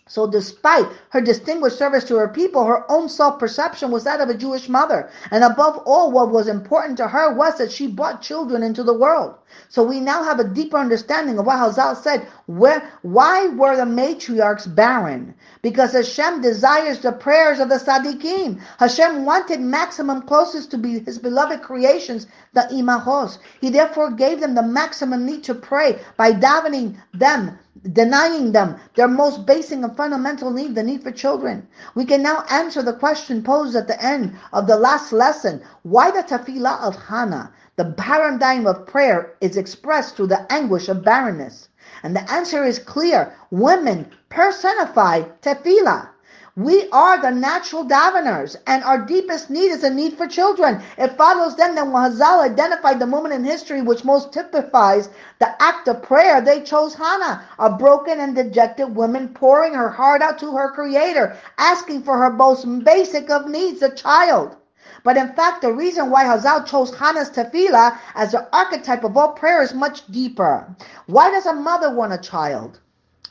So 0.08 0.26
despite 0.28 0.86
her 1.10 1.20
distinguished 1.20 1.78
service 1.78 2.04
to 2.04 2.16
her 2.16 2.28
people, 2.28 2.64
her 2.64 2.88
own 2.90 3.08
self-perception 3.08 3.90
was 3.90 4.04
that 4.04 4.20
of 4.20 4.28
a 4.28 4.34
Jewish 4.34 4.68
mother. 4.68 5.10
And 5.32 5.42
above 5.42 5.78
all, 5.78 6.12
what 6.12 6.30
was 6.30 6.46
important 6.46 6.96
to 6.98 7.08
her 7.08 7.34
was 7.34 7.58
that 7.58 7.72
she 7.72 7.88
brought 7.88 8.22
children 8.22 8.62
into 8.62 8.84
the 8.84 8.94
world. 8.96 9.34
So 9.68 9.82
we 9.82 9.98
now 9.98 10.22
have 10.22 10.38
a 10.38 10.44
deeper 10.44 10.76
understanding 10.76 11.40
of 11.40 11.46
what 11.46 11.58
Hazal 11.58 11.96
said. 11.96 12.28
Where, 12.46 12.92
why 13.02 13.48
were 13.48 13.74
the 13.74 13.82
matriarchs 13.82 14.72
barren? 14.72 15.34
Because 15.62 15.92
Hashem 15.92 16.42
desires 16.42 17.00
the 17.00 17.10
prayers 17.10 17.58
of 17.58 17.68
the 17.68 17.74
Sadiqim. 17.74 18.60
Hashem 18.78 19.24
wanted 19.24 19.60
maximum 19.60 20.22
closest 20.22 20.70
to 20.70 20.78
be 20.78 21.00
his 21.00 21.18
beloved 21.18 21.62
creations, 21.62 22.28
the 22.52 22.60
imahos. 22.70 23.38
He 23.60 23.70
therefore 23.70 24.12
gave 24.12 24.38
them 24.38 24.54
the 24.54 24.62
maximum 24.62 25.26
need 25.26 25.42
to 25.44 25.56
pray 25.56 25.98
by 26.16 26.32
davening 26.32 26.96
them 27.12 27.58
denying 27.92 28.52
them 28.52 28.76
their 28.94 29.08
most 29.08 29.44
basic 29.46 29.82
and 29.82 29.96
fundamental 29.96 30.50
need, 30.50 30.74
the 30.74 30.82
need 30.82 31.02
for 31.02 31.10
children. 31.10 31.66
We 31.94 32.04
can 32.04 32.22
now 32.22 32.44
answer 32.48 32.82
the 32.82 32.94
question 32.94 33.42
posed 33.42 33.76
at 33.76 33.86
the 33.86 34.02
end 34.02 34.36
of 34.52 34.66
the 34.66 34.76
last 34.76 35.12
lesson. 35.12 35.62
Why 35.82 36.10
the 36.10 36.22
tefillah 36.22 36.80
of 36.80 36.96
Hannah, 36.96 37.52
the 37.76 37.92
paradigm 37.92 38.66
of 38.66 38.86
prayer, 38.86 39.34
is 39.40 39.56
expressed 39.56 40.16
through 40.16 40.28
the 40.28 40.50
anguish 40.52 40.88
of 40.88 41.04
barrenness? 41.04 41.68
And 42.02 42.14
the 42.14 42.30
answer 42.30 42.64
is 42.64 42.78
clear. 42.78 43.34
Women 43.50 44.10
personify 44.28 45.22
tefillah. 45.42 46.08
We 46.56 46.88
are 46.90 47.20
the 47.20 47.30
natural 47.30 47.84
daveners, 47.84 48.56
and 48.66 48.82
our 48.82 49.04
deepest 49.04 49.50
need 49.50 49.70
is 49.70 49.84
a 49.84 49.90
need 49.90 50.16
for 50.16 50.26
children. 50.26 50.80
It 50.96 51.18
follows 51.18 51.54
then 51.54 51.74
that 51.74 51.86
when 51.86 52.10
Hazal 52.10 52.40
identified 52.40 52.98
the 52.98 53.06
moment 53.06 53.34
in 53.34 53.44
history 53.44 53.82
which 53.82 54.06
most 54.06 54.32
typifies 54.32 55.10
the 55.38 55.62
act 55.62 55.86
of 55.86 56.02
prayer, 56.02 56.40
they 56.40 56.62
chose 56.62 56.94
Hannah, 56.94 57.44
a 57.58 57.68
broken 57.76 58.20
and 58.20 58.34
dejected 58.34 58.96
woman 58.96 59.34
pouring 59.34 59.74
her 59.74 59.90
heart 59.90 60.22
out 60.22 60.38
to 60.38 60.56
her 60.56 60.72
Creator, 60.72 61.36
asking 61.58 62.04
for 62.04 62.16
her 62.16 62.30
most 62.30 62.66
basic 62.84 63.28
of 63.28 63.46
needs, 63.46 63.82
a 63.82 63.90
child. 63.90 64.56
But 65.06 65.16
in 65.16 65.34
fact, 65.34 65.62
the 65.62 65.72
reason 65.72 66.10
why 66.10 66.24
Hazal 66.24 66.66
chose 66.66 66.92
Hannah's 66.92 67.30
tefillah 67.30 67.96
as 68.16 68.32
the 68.32 68.48
archetype 68.52 69.04
of 69.04 69.16
all 69.16 69.34
prayer 69.34 69.62
is 69.62 69.72
much 69.72 70.04
deeper. 70.08 70.74
Why 71.06 71.30
does 71.30 71.46
a 71.46 71.54
mother 71.54 71.94
want 71.94 72.12
a 72.12 72.18
child? 72.18 72.80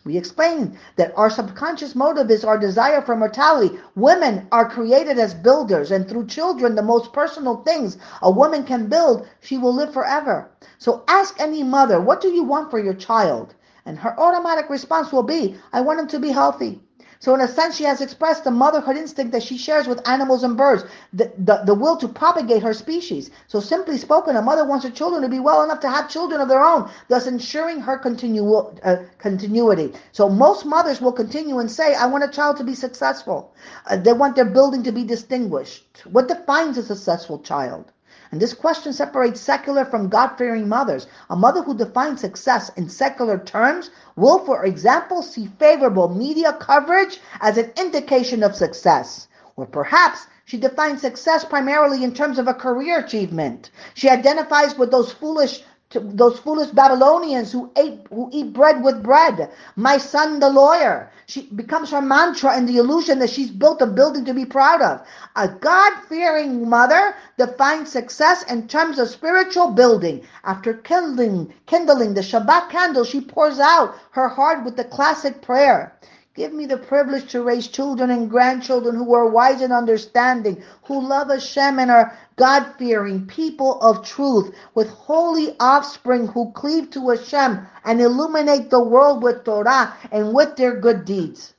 We 0.05 0.15
explained 0.15 0.77
that 0.95 1.11
our 1.17 1.29
subconscious 1.29 1.93
motive 1.93 2.31
is 2.31 2.45
our 2.45 2.57
desire 2.57 3.01
for 3.01 3.17
mortality. 3.17 3.77
Women 3.95 4.47
are 4.53 4.69
created 4.69 5.19
as 5.19 5.33
builders, 5.33 5.91
and 5.91 6.07
through 6.07 6.27
children, 6.27 6.75
the 6.75 6.81
most 6.81 7.11
personal 7.11 7.57
things 7.57 7.97
a 8.21 8.31
woman 8.31 8.63
can 8.63 8.87
build, 8.87 9.27
she 9.41 9.57
will 9.57 9.73
live 9.75 9.91
forever. 9.91 10.49
So 10.77 11.03
ask 11.09 11.41
any 11.41 11.61
mother, 11.61 11.99
what 11.99 12.21
do 12.21 12.29
you 12.29 12.45
want 12.45 12.71
for 12.71 12.79
your 12.79 12.93
child? 12.93 13.53
And 13.85 13.99
her 13.99 14.17
automatic 14.17 14.69
response 14.69 15.11
will 15.11 15.23
be, 15.23 15.57
I 15.73 15.81
want 15.81 15.99
him 15.99 16.07
to 16.07 16.19
be 16.19 16.29
healthy. 16.29 16.79
So 17.19 17.33
in 17.33 17.41
a 17.41 17.47
sense, 17.47 17.75
she 17.75 17.83
has 17.85 18.01
expressed 18.01 18.43
the 18.43 18.51
motherhood 18.51 18.97
instinct 18.97 19.31
that 19.31 19.43
she 19.43 19.57
shares 19.57 19.87
with 19.87 20.07
animals 20.07 20.43
and 20.43 20.57
birds, 20.57 20.83
the, 21.13 21.31
the, 21.37 21.63
the, 21.65 21.73
will 21.73 21.97
to 21.97 22.07
propagate 22.07 22.63
her 22.63 22.73
species. 22.73 23.31
So 23.47 23.59
simply 23.59 23.97
spoken, 23.97 24.35
a 24.35 24.41
mother 24.41 24.65
wants 24.65 24.85
her 24.85 24.91
children 24.91 25.21
to 25.23 25.29
be 25.29 25.39
well 25.39 25.63
enough 25.63 25.79
to 25.81 25.89
have 25.89 26.09
children 26.09 26.41
of 26.41 26.49
their 26.49 26.63
own, 26.63 26.89
thus 27.07 27.27
ensuring 27.27 27.79
her 27.79 27.97
continu- 27.97 28.79
uh, 28.83 28.97
continuity. 29.17 29.93
So 30.11 30.29
most 30.29 30.65
mothers 30.65 31.01
will 31.01 31.13
continue 31.13 31.59
and 31.59 31.69
say, 31.71 31.95
I 31.95 32.05
want 32.07 32.23
a 32.23 32.27
child 32.27 32.57
to 32.57 32.63
be 32.63 32.75
successful. 32.75 33.53
Uh, 33.85 33.97
they 33.97 34.13
want 34.13 34.35
their 34.35 34.45
building 34.45 34.83
to 34.83 34.91
be 34.91 35.03
distinguished. 35.03 36.03
What 36.05 36.27
defines 36.27 36.77
a 36.77 36.83
successful 36.83 37.39
child? 37.39 37.91
And 38.35 38.41
this 38.41 38.53
question 38.53 38.91
separates 38.91 39.39
secular 39.39 39.85
from 39.85 40.09
God-fearing 40.09 40.67
mothers. 40.67 41.07
A 41.29 41.37
mother 41.37 41.61
who 41.63 41.73
defines 41.73 42.19
success 42.19 42.69
in 42.75 42.89
secular 42.89 43.37
terms 43.37 43.91
will, 44.17 44.39
for 44.39 44.65
example, 44.65 45.21
see 45.21 45.47
favorable 45.57 46.09
media 46.09 46.51
coverage 46.51 47.21
as 47.39 47.57
an 47.57 47.71
indication 47.77 48.43
of 48.43 48.53
success. 48.53 49.29
Or 49.55 49.65
perhaps 49.65 50.27
she 50.43 50.57
defines 50.57 50.99
success 50.99 51.45
primarily 51.45 52.03
in 52.03 52.13
terms 52.13 52.37
of 52.37 52.49
a 52.49 52.53
career 52.53 52.99
achievement. 52.99 53.71
She 53.93 54.09
identifies 54.09 54.77
with 54.77 54.91
those 54.91 55.13
foolish 55.13 55.63
those 56.01 56.39
foolish 56.39 56.69
Babylonians 56.71 57.51
who 57.51 57.71
ate 57.75 57.99
who 58.09 58.29
eat 58.31 58.53
bread 58.53 58.83
with 58.83 59.03
bread. 59.03 59.49
My 59.75 59.97
son, 59.97 60.39
the 60.39 60.49
lawyer. 60.49 61.11
She 61.27 61.47
becomes 61.47 61.89
her 61.89 62.01
mantra 62.01 62.51
and 62.51 62.69
the 62.69 62.77
illusion 62.77 63.17
that 63.19 63.31
she's 63.31 63.49
built 63.49 63.81
a 63.81 63.87
building 63.87 64.25
to 64.25 64.33
be 64.33 64.45
proud 64.45 64.81
of. 64.81 65.07
A 65.35 65.47
God-fearing 65.47 66.69
mother 66.69 67.15
defines 67.37 67.91
success 67.91 68.43
in 68.43 68.67
terms 68.67 68.99
of 68.99 69.09
spiritual 69.09 69.71
building. 69.71 70.23
After 70.43 70.75
kindling, 70.75 71.51
kindling 71.65 72.13
the 72.13 72.21
Shabbat 72.21 72.69
candle, 72.69 73.03
she 73.03 73.21
pours 73.21 73.59
out 73.59 73.95
her 74.11 74.29
heart 74.29 74.63
with 74.63 74.77
the 74.77 74.83
classic 74.83 75.41
prayer. 75.41 75.97
Give 76.35 76.51
me 76.51 76.65
the 76.65 76.77
privilege 76.77 77.31
to 77.31 77.43
raise 77.43 77.69
children 77.69 78.11
and 78.11 78.29
grandchildren 78.29 78.97
who 78.97 79.15
are 79.15 79.29
wise 79.29 79.61
and 79.61 79.71
understanding, 79.71 80.61
who 80.83 81.07
love 81.07 81.29
Hashem 81.29 81.79
and 81.79 81.89
are 81.89 82.17
God-fearing, 82.35 83.25
people 83.25 83.79
of 83.79 84.05
truth, 84.05 84.53
with 84.73 84.89
holy 84.89 85.55
offspring 85.61 86.27
who 86.27 86.51
cleave 86.51 86.89
to 86.91 87.09
Hashem 87.09 87.65
and 87.85 88.01
illuminate 88.01 88.69
the 88.69 88.83
world 88.83 89.23
with 89.23 89.45
Torah 89.45 89.95
and 90.11 90.33
with 90.33 90.57
their 90.57 90.77
good 90.77 91.05
deeds. 91.05 91.53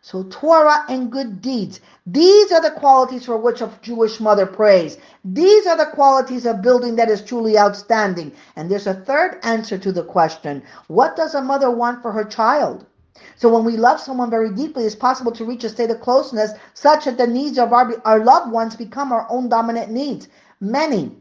So 0.00 0.22
Torah 0.22 0.84
and 0.88 1.10
good 1.10 1.42
deeds. 1.42 1.80
These 2.06 2.52
are 2.52 2.62
the 2.62 2.70
qualities 2.70 3.26
for 3.26 3.36
which 3.36 3.60
a 3.60 3.72
Jewish 3.82 4.20
mother 4.20 4.46
prays. 4.46 4.98
These 5.24 5.66
are 5.66 5.76
the 5.76 5.90
qualities 5.92 6.46
of 6.46 6.62
building 6.62 6.94
that 6.96 7.10
is 7.10 7.22
truly 7.22 7.58
outstanding. 7.58 8.30
And 8.54 8.70
there's 8.70 8.86
a 8.86 8.94
third 8.94 9.40
answer 9.42 9.76
to 9.78 9.90
the 9.90 10.04
question. 10.04 10.62
What 10.86 11.16
does 11.16 11.34
a 11.34 11.42
mother 11.42 11.70
want 11.72 12.00
for 12.00 12.12
her 12.12 12.24
child? 12.24 12.86
So 13.36 13.48
when 13.52 13.64
we 13.64 13.76
love 13.76 14.00
someone 14.00 14.30
very 14.30 14.52
deeply, 14.52 14.84
it's 14.84 14.94
possible 14.94 15.32
to 15.32 15.44
reach 15.44 15.64
a 15.64 15.68
state 15.68 15.90
of 15.90 16.00
closeness 16.00 16.52
such 16.74 17.04
that 17.04 17.18
the 17.18 17.26
needs 17.26 17.58
of 17.58 17.72
our, 17.72 18.00
our 18.04 18.24
loved 18.24 18.52
ones 18.52 18.76
become 18.76 19.12
our 19.12 19.26
own 19.30 19.48
dominant 19.48 19.90
needs. 19.90 20.28
Many 20.60 21.16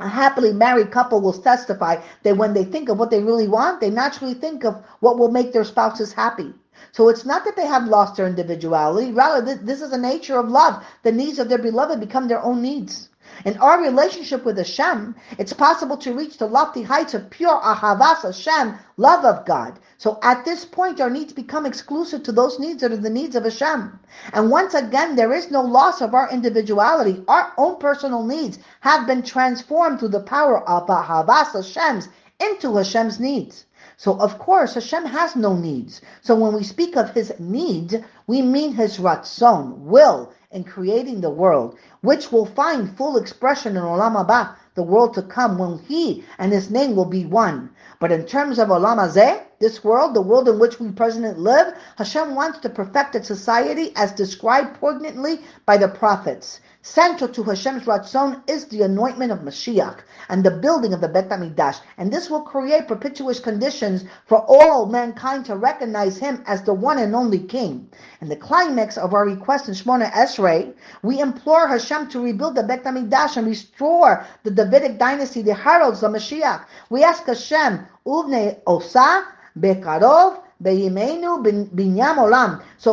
a 0.00 0.08
happily 0.08 0.52
married 0.52 0.90
couple 0.90 1.20
will 1.20 1.34
testify 1.34 2.02
that 2.22 2.36
when 2.36 2.54
they 2.54 2.64
think 2.64 2.88
of 2.88 2.98
what 2.98 3.10
they 3.10 3.22
really 3.22 3.48
want, 3.48 3.80
they 3.80 3.90
naturally 3.90 4.32
think 4.32 4.64
of 4.64 4.82
what 5.00 5.18
will 5.18 5.30
make 5.30 5.52
their 5.52 5.64
spouses 5.64 6.14
happy. 6.14 6.54
So 6.92 7.10
it's 7.10 7.26
not 7.26 7.44
that 7.44 7.54
they 7.54 7.66
have 7.66 7.86
lost 7.86 8.16
their 8.16 8.26
individuality. 8.26 9.12
Rather, 9.12 9.54
this 9.56 9.82
is 9.82 9.90
the 9.90 9.98
nature 9.98 10.38
of 10.38 10.48
love. 10.48 10.82
The 11.02 11.12
needs 11.12 11.38
of 11.38 11.50
their 11.50 11.58
beloved 11.58 12.00
become 12.00 12.28
their 12.28 12.42
own 12.42 12.62
needs. 12.62 13.09
In 13.44 13.56
our 13.58 13.80
relationship 13.80 14.44
with 14.44 14.58
Hashem, 14.58 15.14
it's 15.38 15.52
possible 15.52 15.96
to 15.98 16.12
reach 16.12 16.36
the 16.36 16.46
lofty 16.46 16.82
heights 16.82 17.14
of 17.14 17.30
pure 17.30 17.58
ahavas 17.60 18.22
Hashem, 18.22 18.74
love 18.98 19.24
of 19.24 19.46
God. 19.46 19.78
So 19.96 20.18
at 20.22 20.44
this 20.44 20.64
point, 20.64 21.00
our 21.00 21.08
needs 21.08 21.32
become 21.32 21.64
exclusive 21.64 22.22
to 22.24 22.32
those 22.32 22.58
needs 22.58 22.82
that 22.82 22.92
are 22.92 22.96
the 22.96 23.08
needs 23.08 23.36
of 23.36 23.44
Hashem. 23.44 23.98
And 24.34 24.50
once 24.50 24.74
again, 24.74 25.16
there 25.16 25.32
is 25.32 25.50
no 25.50 25.62
loss 25.62 26.02
of 26.02 26.14
our 26.14 26.30
individuality. 26.30 27.24
Our 27.28 27.52
own 27.56 27.76
personal 27.78 28.24
needs 28.24 28.58
have 28.80 29.06
been 29.06 29.22
transformed 29.22 30.00
through 30.00 30.08
the 30.08 30.20
power 30.20 30.68
of 30.68 30.86
ahavas 30.88 31.52
Hashem's 31.52 32.08
into 32.40 32.76
Hashem's 32.76 33.20
needs. 33.20 33.64
So 33.96 34.18
of 34.18 34.38
course, 34.38 34.74
Hashem 34.74 35.04
has 35.04 35.36
no 35.36 35.54
needs. 35.54 36.00
So 36.22 36.34
when 36.34 36.54
we 36.54 36.62
speak 36.62 36.96
of 36.96 37.10
His 37.10 37.32
needs, 37.38 37.94
we 38.26 38.42
mean 38.42 38.72
His 38.72 38.98
ratzon, 38.98 39.78
will, 39.78 40.32
in 40.52 40.64
creating 40.64 41.20
the 41.20 41.30
world, 41.30 41.78
which 42.00 42.32
will 42.32 42.44
find 42.44 42.96
full 42.96 43.16
expression 43.16 43.76
in 43.76 43.82
Olam 43.82 44.16
Haba, 44.16 44.54
the 44.74 44.82
world 44.82 45.14
to 45.14 45.22
come, 45.22 45.58
when 45.58 45.78
He 45.78 46.24
and 46.38 46.52
His 46.52 46.70
name 46.70 46.96
will 46.96 47.04
be 47.04 47.24
one. 47.24 47.70
But 48.00 48.10
in 48.10 48.26
terms 48.26 48.58
of 48.58 48.68
Olam 48.68 48.98
Hazeh, 48.98 49.42
this 49.60 49.84
world, 49.84 50.14
the 50.14 50.22
world 50.22 50.48
in 50.48 50.58
which 50.58 50.80
we 50.80 50.90
presently 50.90 51.34
live, 51.34 51.74
Hashem 51.98 52.34
wants 52.34 52.58
to 52.60 52.68
perfect 52.68 53.14
its 53.14 53.28
society 53.28 53.92
as 53.94 54.10
described 54.10 54.80
poignantly 54.80 55.42
by 55.66 55.76
the 55.76 55.88
prophets. 55.88 56.60
Central 56.82 57.28
to 57.32 57.42
Hashem's 57.42 57.84
Ratzon 57.84 58.42
is 58.48 58.64
the 58.64 58.80
anointment 58.80 59.30
of 59.30 59.40
Mashiach 59.40 59.98
and 60.30 60.42
the 60.42 60.50
building 60.50 60.94
of 60.94 61.02
the 61.02 61.08
Bet 61.08 61.28
HaMikdash. 61.28 61.78
And 61.98 62.10
this 62.10 62.30
will 62.30 62.40
create 62.40 62.88
perpetuous 62.88 63.38
conditions 63.38 64.04
for 64.24 64.38
all 64.48 64.86
mankind 64.86 65.44
to 65.44 65.56
recognize 65.56 66.16
him 66.16 66.42
as 66.46 66.62
the 66.62 66.72
one 66.72 66.96
and 66.98 67.14
only 67.14 67.40
King. 67.40 67.90
In 68.22 68.30
the 68.30 68.36
climax 68.36 68.96
of 68.96 69.12
our 69.12 69.26
request 69.26 69.68
in 69.68 69.74
Shemona 69.74 70.10
Esrei, 70.12 70.72
we 71.02 71.20
implore 71.20 71.68
Hashem 71.68 72.08
to 72.08 72.20
rebuild 72.20 72.54
the 72.54 72.62
Bet 72.62 72.84
HaMikdash 72.84 73.36
and 73.36 73.46
restore 73.46 74.24
the 74.44 74.50
Davidic 74.50 74.98
dynasty, 74.98 75.42
the 75.42 75.52
heralds 75.52 76.02
of 76.02 76.12
Mashiach. 76.12 76.64
We 76.88 77.04
ask 77.04 77.26
Hashem, 77.26 77.86
Uvne 78.06 78.58
Osa, 78.66 79.26
Bekarov, 79.58 80.40
so 80.62 80.74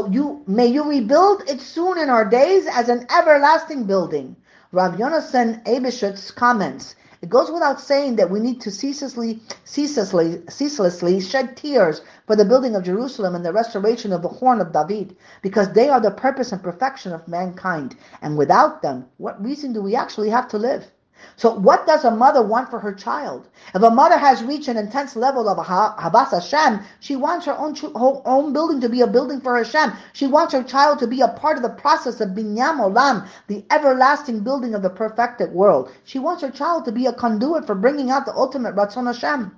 you 0.07 0.43
may 0.47 0.67
you 0.67 0.83
rebuild 0.89 1.43
it 1.49 1.59
soon 1.59 1.97
in 1.97 2.09
our 2.09 2.23
days 2.23 2.65
as 2.71 2.87
an 2.87 3.05
everlasting 3.11 3.83
building. 3.83 4.35
Rav 4.71 4.95
Yonason 4.95 5.63
Eibeshitz 5.65 6.33
comments, 6.33 6.95
it 7.21 7.29
goes 7.29 7.51
without 7.51 7.81
saying 7.81 8.15
that 8.17 8.29
we 8.29 8.39
need 8.39 8.61
to 8.61 8.71
ceaselessly, 8.71 9.41
ceaselessly, 9.65 10.43
ceaselessly 10.47 11.19
shed 11.19 11.57
tears 11.57 12.01
for 12.25 12.37
the 12.37 12.45
building 12.45 12.75
of 12.75 12.83
Jerusalem 12.83 13.35
and 13.35 13.43
the 13.43 13.51
restoration 13.51 14.13
of 14.13 14.21
the 14.21 14.29
horn 14.29 14.61
of 14.61 14.71
David, 14.71 15.17
because 15.41 15.73
they 15.73 15.89
are 15.89 15.99
the 15.99 16.11
purpose 16.11 16.53
and 16.53 16.63
perfection 16.63 17.11
of 17.11 17.27
mankind. 17.27 17.97
And 18.21 18.37
without 18.37 18.81
them, 18.81 19.07
what 19.17 19.43
reason 19.43 19.73
do 19.73 19.81
we 19.81 19.95
actually 19.95 20.29
have 20.29 20.47
to 20.49 20.57
live? 20.57 20.85
So 21.35 21.53
what 21.53 21.85
does 21.85 22.03
a 22.03 22.11
mother 22.11 22.41
want 22.41 22.69
for 22.69 22.79
her 22.79 22.93
child? 22.93 23.47
If 23.73 23.81
a 23.81 23.89
mother 23.89 24.17
has 24.17 24.43
reached 24.43 24.67
an 24.67 24.77
intense 24.77 25.15
level 25.15 25.47
of 25.47 25.57
Ahavas 25.57 26.31
Hashem, 26.31 26.81
she 26.99 27.15
wants 27.15 27.45
her 27.45 27.57
own, 27.57 27.75
her 27.75 28.21
own 28.25 28.53
building 28.53 28.81
to 28.81 28.89
be 28.89 29.01
a 29.01 29.07
building 29.07 29.39
for 29.39 29.57
Hashem. 29.57 29.93
She 30.13 30.27
wants 30.27 30.53
her 30.53 30.63
child 30.63 30.99
to 30.99 31.07
be 31.07 31.21
a 31.21 31.27
part 31.27 31.57
of 31.57 31.63
the 31.63 31.69
process 31.69 32.21
of 32.21 32.29
Binyan 32.29 32.79
Olam, 32.79 33.27
the 33.47 33.63
everlasting 33.71 34.39
building 34.39 34.73
of 34.73 34.81
the 34.81 34.89
perfected 34.89 35.51
world. 35.51 35.91
She 36.05 36.19
wants 36.19 36.41
her 36.41 36.51
child 36.51 36.85
to 36.85 36.91
be 36.91 37.05
a 37.05 37.13
conduit 37.13 37.65
for 37.65 37.75
bringing 37.75 38.09
out 38.09 38.25
the 38.25 38.33
ultimate 38.33 38.75
Ratzon 38.75 39.05
Hashem. 39.05 39.51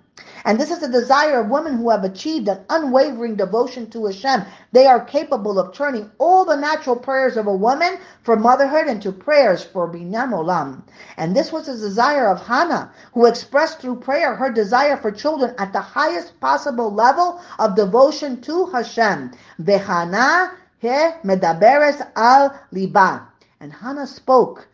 And 0.46 0.60
this 0.60 0.72
is 0.72 0.80
the 0.80 0.88
desire 0.88 1.42
of 1.42 1.50
women 1.50 1.78
who 1.78 1.90
have 1.90 2.04
achieved 2.04 2.48
an 2.48 2.60
unwavering 2.70 3.36
devotion 3.36 3.90
to 3.92 4.06
Hashem. 4.06 4.46
They 4.72 4.86
are 4.86 5.04
capable 5.04 5.60
of 5.60 5.74
turning 5.74 6.10
all 6.18 6.46
the 6.46 6.56
natural 6.56 6.96
prayers 6.96 7.38
of 7.38 7.48
a 7.48 7.56
woman 7.56 7.98
for 8.24 8.36
motherhood 8.36 8.88
into 8.88 9.12
prayers 9.12 9.64
for 9.64 9.92
Binyan 9.92 10.32
Olam. 10.32 10.84
And 11.18 11.36
this 11.36 11.52
was 11.52 11.66
the 11.66 11.74
desire 11.74 12.28
of 12.28 12.46
Hannah, 12.46 12.92
who 13.14 13.26
expressed 13.26 13.80
through 13.80 13.98
prayer 13.98 14.36
her 14.36 14.52
desire 14.52 14.98
for 14.98 15.12
children 15.12 15.54
at 15.58 15.74
the 15.74 15.82
highest 15.82 16.40
possible 16.40 16.94
level 16.94 17.42
of 17.58 17.76
devotion 17.76 18.42
to 18.42 18.68
Hashem. 18.68 19.32
Vehana 19.62 20.52
he 20.80 20.88
medaberes 20.88 22.02
al 22.16 22.58
liba. 22.72 23.28
And 23.60 23.74
Hannah 23.74 24.08
spoke 24.08 24.70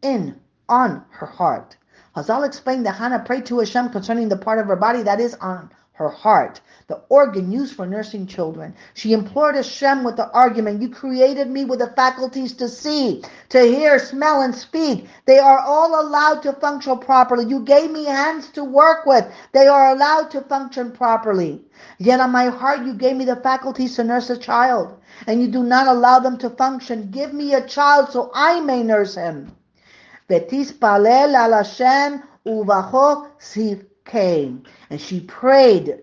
in 0.00 0.40
on 0.68 1.04
her 1.10 1.26
heart. 1.26 1.76
Hazal 2.14 2.44
explained 2.44 2.84
that 2.84 2.96
Hannah 2.96 3.20
prayed 3.20 3.46
to 3.46 3.60
Hashem 3.60 3.88
concerning 3.88 4.28
the 4.28 4.36
part 4.36 4.58
of 4.58 4.66
her 4.66 4.76
body 4.76 5.02
that 5.02 5.20
is 5.20 5.34
on 5.36 5.70
her 5.94 6.08
heart, 6.08 6.60
the 6.88 7.00
organ 7.08 7.52
used 7.52 7.74
for 7.74 7.86
nursing 7.86 8.26
children. 8.26 8.74
She 8.94 9.12
implored 9.12 9.54
Hashem 9.54 10.02
with 10.04 10.16
the 10.16 10.30
argument, 10.32 10.82
You 10.82 10.88
created 10.88 11.48
me 11.50 11.64
with 11.64 11.78
the 11.78 11.88
faculties 11.88 12.54
to 12.54 12.68
see, 12.68 13.22
to 13.50 13.60
hear, 13.60 13.98
smell, 13.98 14.40
and 14.40 14.54
speak. 14.54 15.06
They 15.26 15.38
are 15.38 15.58
all 15.58 16.00
allowed 16.00 16.42
to 16.42 16.54
function 16.54 16.98
properly. 16.98 17.44
You 17.44 17.60
gave 17.60 17.90
me 17.90 18.06
hands 18.06 18.48
to 18.52 18.64
work 18.64 19.06
with. 19.06 19.26
They 19.52 19.66
are 19.66 19.90
allowed 19.94 20.30
to 20.32 20.40
function 20.40 20.92
properly. 20.92 21.62
Yet 21.98 22.20
on 22.20 22.30
my 22.32 22.46
heart, 22.46 22.84
you 22.84 22.94
gave 22.94 23.16
me 23.16 23.24
the 23.24 23.36
faculties 23.36 23.96
to 23.96 24.04
nurse 24.04 24.28
a 24.30 24.36
child, 24.36 24.98
and 25.26 25.40
you 25.40 25.48
do 25.48 25.62
not 25.62 25.86
allow 25.86 26.18
them 26.18 26.36
to 26.38 26.50
function. 26.50 27.10
Give 27.10 27.32
me 27.32 27.54
a 27.54 27.66
child 27.66 28.10
so 28.10 28.30
I 28.34 28.60
may 28.60 28.82
nurse 28.82 29.14
him. 29.14 29.52
ותספלל 30.29 31.35
על 31.37 31.53
השם 31.53 32.15
ובחוק 32.45 33.27
came. 34.07 34.63
And 34.89 34.99
she 34.99 35.19
prayed 35.21 35.99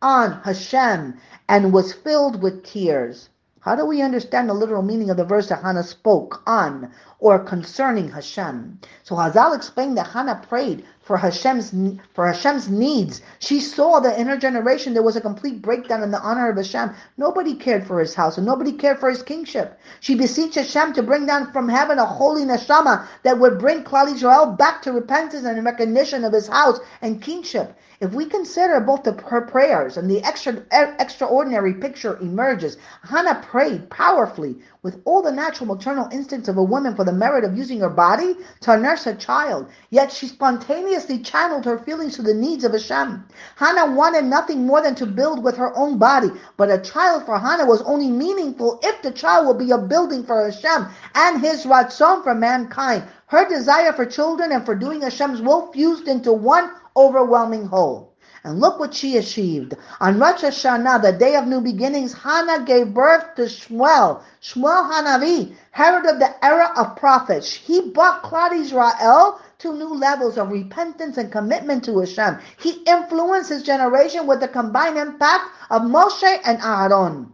on 0.00 0.40
Hashem 0.44 1.20
and 1.48 1.72
was 1.72 1.92
filled 1.92 2.40
with 2.42 2.64
tears. 2.64 3.28
How 3.60 3.74
do 3.74 3.84
we 3.84 4.00
understand 4.00 4.48
the 4.48 4.54
literal 4.54 4.82
meaning 4.82 5.10
of 5.10 5.16
the 5.16 5.24
verse 5.24 5.48
that 5.48 5.62
Hannah 5.62 5.82
spoke 5.82 6.42
on 6.46 6.92
Or 7.23 7.39
concerning 7.39 8.09
Hashem? 8.09 8.79
So 9.03 9.15
Hazal 9.15 9.55
explained 9.55 9.97
that 9.97 10.07
Hannah 10.07 10.41
prayed 10.49 10.83
for 11.03 11.15
Hashem's 11.15 11.73
for 12.13 12.27
Hashem's 12.27 12.69
needs. 12.69 13.21
She 13.39 13.61
saw 13.61 14.01
that 14.01 14.19
in 14.19 14.27
her 14.27 14.37
generation 14.37 14.93
there 14.93 15.03
was 15.03 15.15
a 15.15 15.21
complete 15.21 15.61
breakdown 15.61 16.03
in 16.03 16.11
the 16.11 16.19
honor 16.19 16.49
of 16.49 16.57
Hashem. 16.57 16.91
Nobody 17.17 17.55
cared 17.55 17.87
for 17.87 18.01
his 18.01 18.13
house 18.13 18.37
and 18.37 18.45
nobody 18.45 18.73
cared 18.73 18.99
for 18.99 19.09
his 19.09 19.23
kingship. 19.23 19.79
She 20.01 20.15
beseeched 20.15 20.55
Hashem 20.55 20.93
to 20.93 21.03
bring 21.03 21.25
down 21.25 21.53
from 21.53 21.69
heaven 21.69 21.97
a 21.97 22.05
holy 22.05 22.43
neshama 22.43 23.07
that 23.23 23.39
would 23.39 23.57
bring 23.57 23.85
Klal 23.85 24.13
Israel 24.13 24.45
back 24.45 24.81
to 24.81 24.91
repentance 24.91 25.45
and 25.45 25.63
recognition 25.63 26.25
of 26.25 26.33
his 26.33 26.49
house 26.49 26.79
and 27.01 27.21
kingship. 27.21 27.77
If 28.01 28.11
we 28.11 28.25
consider 28.25 28.81
both 28.81 29.03
the, 29.03 29.13
her 29.13 29.41
prayers 29.41 29.95
and 29.95 30.11
the 30.11 30.21
extra, 30.23 30.61
extraordinary 30.99 31.73
picture 31.73 32.17
emerges, 32.19 32.75
Hannah 33.01 33.41
prayed 33.49 33.89
powerfully 33.89 34.57
with 34.83 35.01
all 35.05 35.21
the 35.21 35.31
natural 35.31 35.65
maternal 35.65 36.09
instincts 36.11 36.49
of 36.49 36.57
a 36.57 36.63
woman 36.63 36.93
for 36.93 37.05
the 37.05 37.11
merit 37.11 37.45
of 37.45 37.57
using 37.57 37.79
her 37.79 37.89
body 37.89 38.35
to 38.59 38.77
nurse 38.77 39.07
a 39.07 39.15
child. 39.15 39.67
Yet 39.89 40.11
she 40.11 40.27
spontaneously 40.27 41.19
channeled 41.19 41.63
her 41.63 41.79
feelings 41.79 42.17
to 42.17 42.21
the 42.21 42.33
needs 42.33 42.65
of 42.65 42.73
Hashem. 42.73 43.23
Hannah 43.55 43.95
wanted 43.95 44.25
nothing 44.25 44.67
more 44.67 44.81
than 44.81 44.95
to 44.95 45.05
build 45.05 45.41
with 45.41 45.55
her 45.55 45.75
own 45.77 45.97
body, 45.97 46.29
but 46.57 46.69
a 46.69 46.77
child 46.77 47.25
for 47.25 47.39
Hannah 47.39 47.65
was 47.65 47.81
only 47.83 48.09
meaningful 48.09 48.79
if 48.83 49.01
the 49.01 49.11
child 49.11 49.47
will 49.47 49.53
be 49.53 49.71
a 49.71 49.77
building 49.77 50.23
for 50.25 50.51
Hashem 50.51 50.87
and 51.15 51.41
his 51.41 51.63
ratzon 51.63 52.21
for 52.21 52.35
mankind. 52.35 53.03
Her 53.27 53.47
desire 53.47 53.93
for 53.93 54.05
children 54.05 54.51
and 54.51 54.65
for 54.65 54.75
doing 54.75 55.01
Hashem's 55.01 55.41
will 55.41 55.71
fused 55.71 56.07
into 56.07 56.33
one 56.33 56.69
overwhelming 56.95 57.65
whole. 57.65 58.12
And 58.45 58.59
look 58.59 58.77
what 58.77 58.93
she 58.93 59.15
achieved. 59.15 59.73
On 60.01 60.19
Rosh 60.19 60.43
Hashanah, 60.43 61.01
the 61.01 61.13
day 61.13 61.35
of 61.37 61.47
new 61.47 61.61
beginnings, 61.61 62.13
Hannah 62.13 62.65
gave 62.65 62.93
birth 62.93 63.35
to 63.35 63.43
Shmuel, 63.43 64.21
Shmuel 64.41 64.91
Hanavi, 64.91 65.55
herald 65.71 66.05
of 66.05 66.19
the 66.19 66.45
era 66.45 66.73
of 66.75 66.97
prophets. 66.97 67.53
He 67.53 67.89
brought 67.91 68.21
Klal 68.21 68.51
Israel 68.51 69.39
to 69.59 69.73
new 69.73 69.93
levels 69.93 70.37
of 70.37 70.51
repentance 70.51 71.17
and 71.17 71.31
commitment 71.31 71.85
to 71.85 71.99
Hashem. 71.99 72.37
He 72.59 72.83
influenced 72.85 73.49
his 73.49 73.63
generation 73.63 74.27
with 74.27 74.41
the 74.41 74.49
combined 74.49 74.97
impact 74.97 75.49
of 75.69 75.83
Moshe 75.83 76.39
and 76.43 76.59
Aaron. 76.61 77.33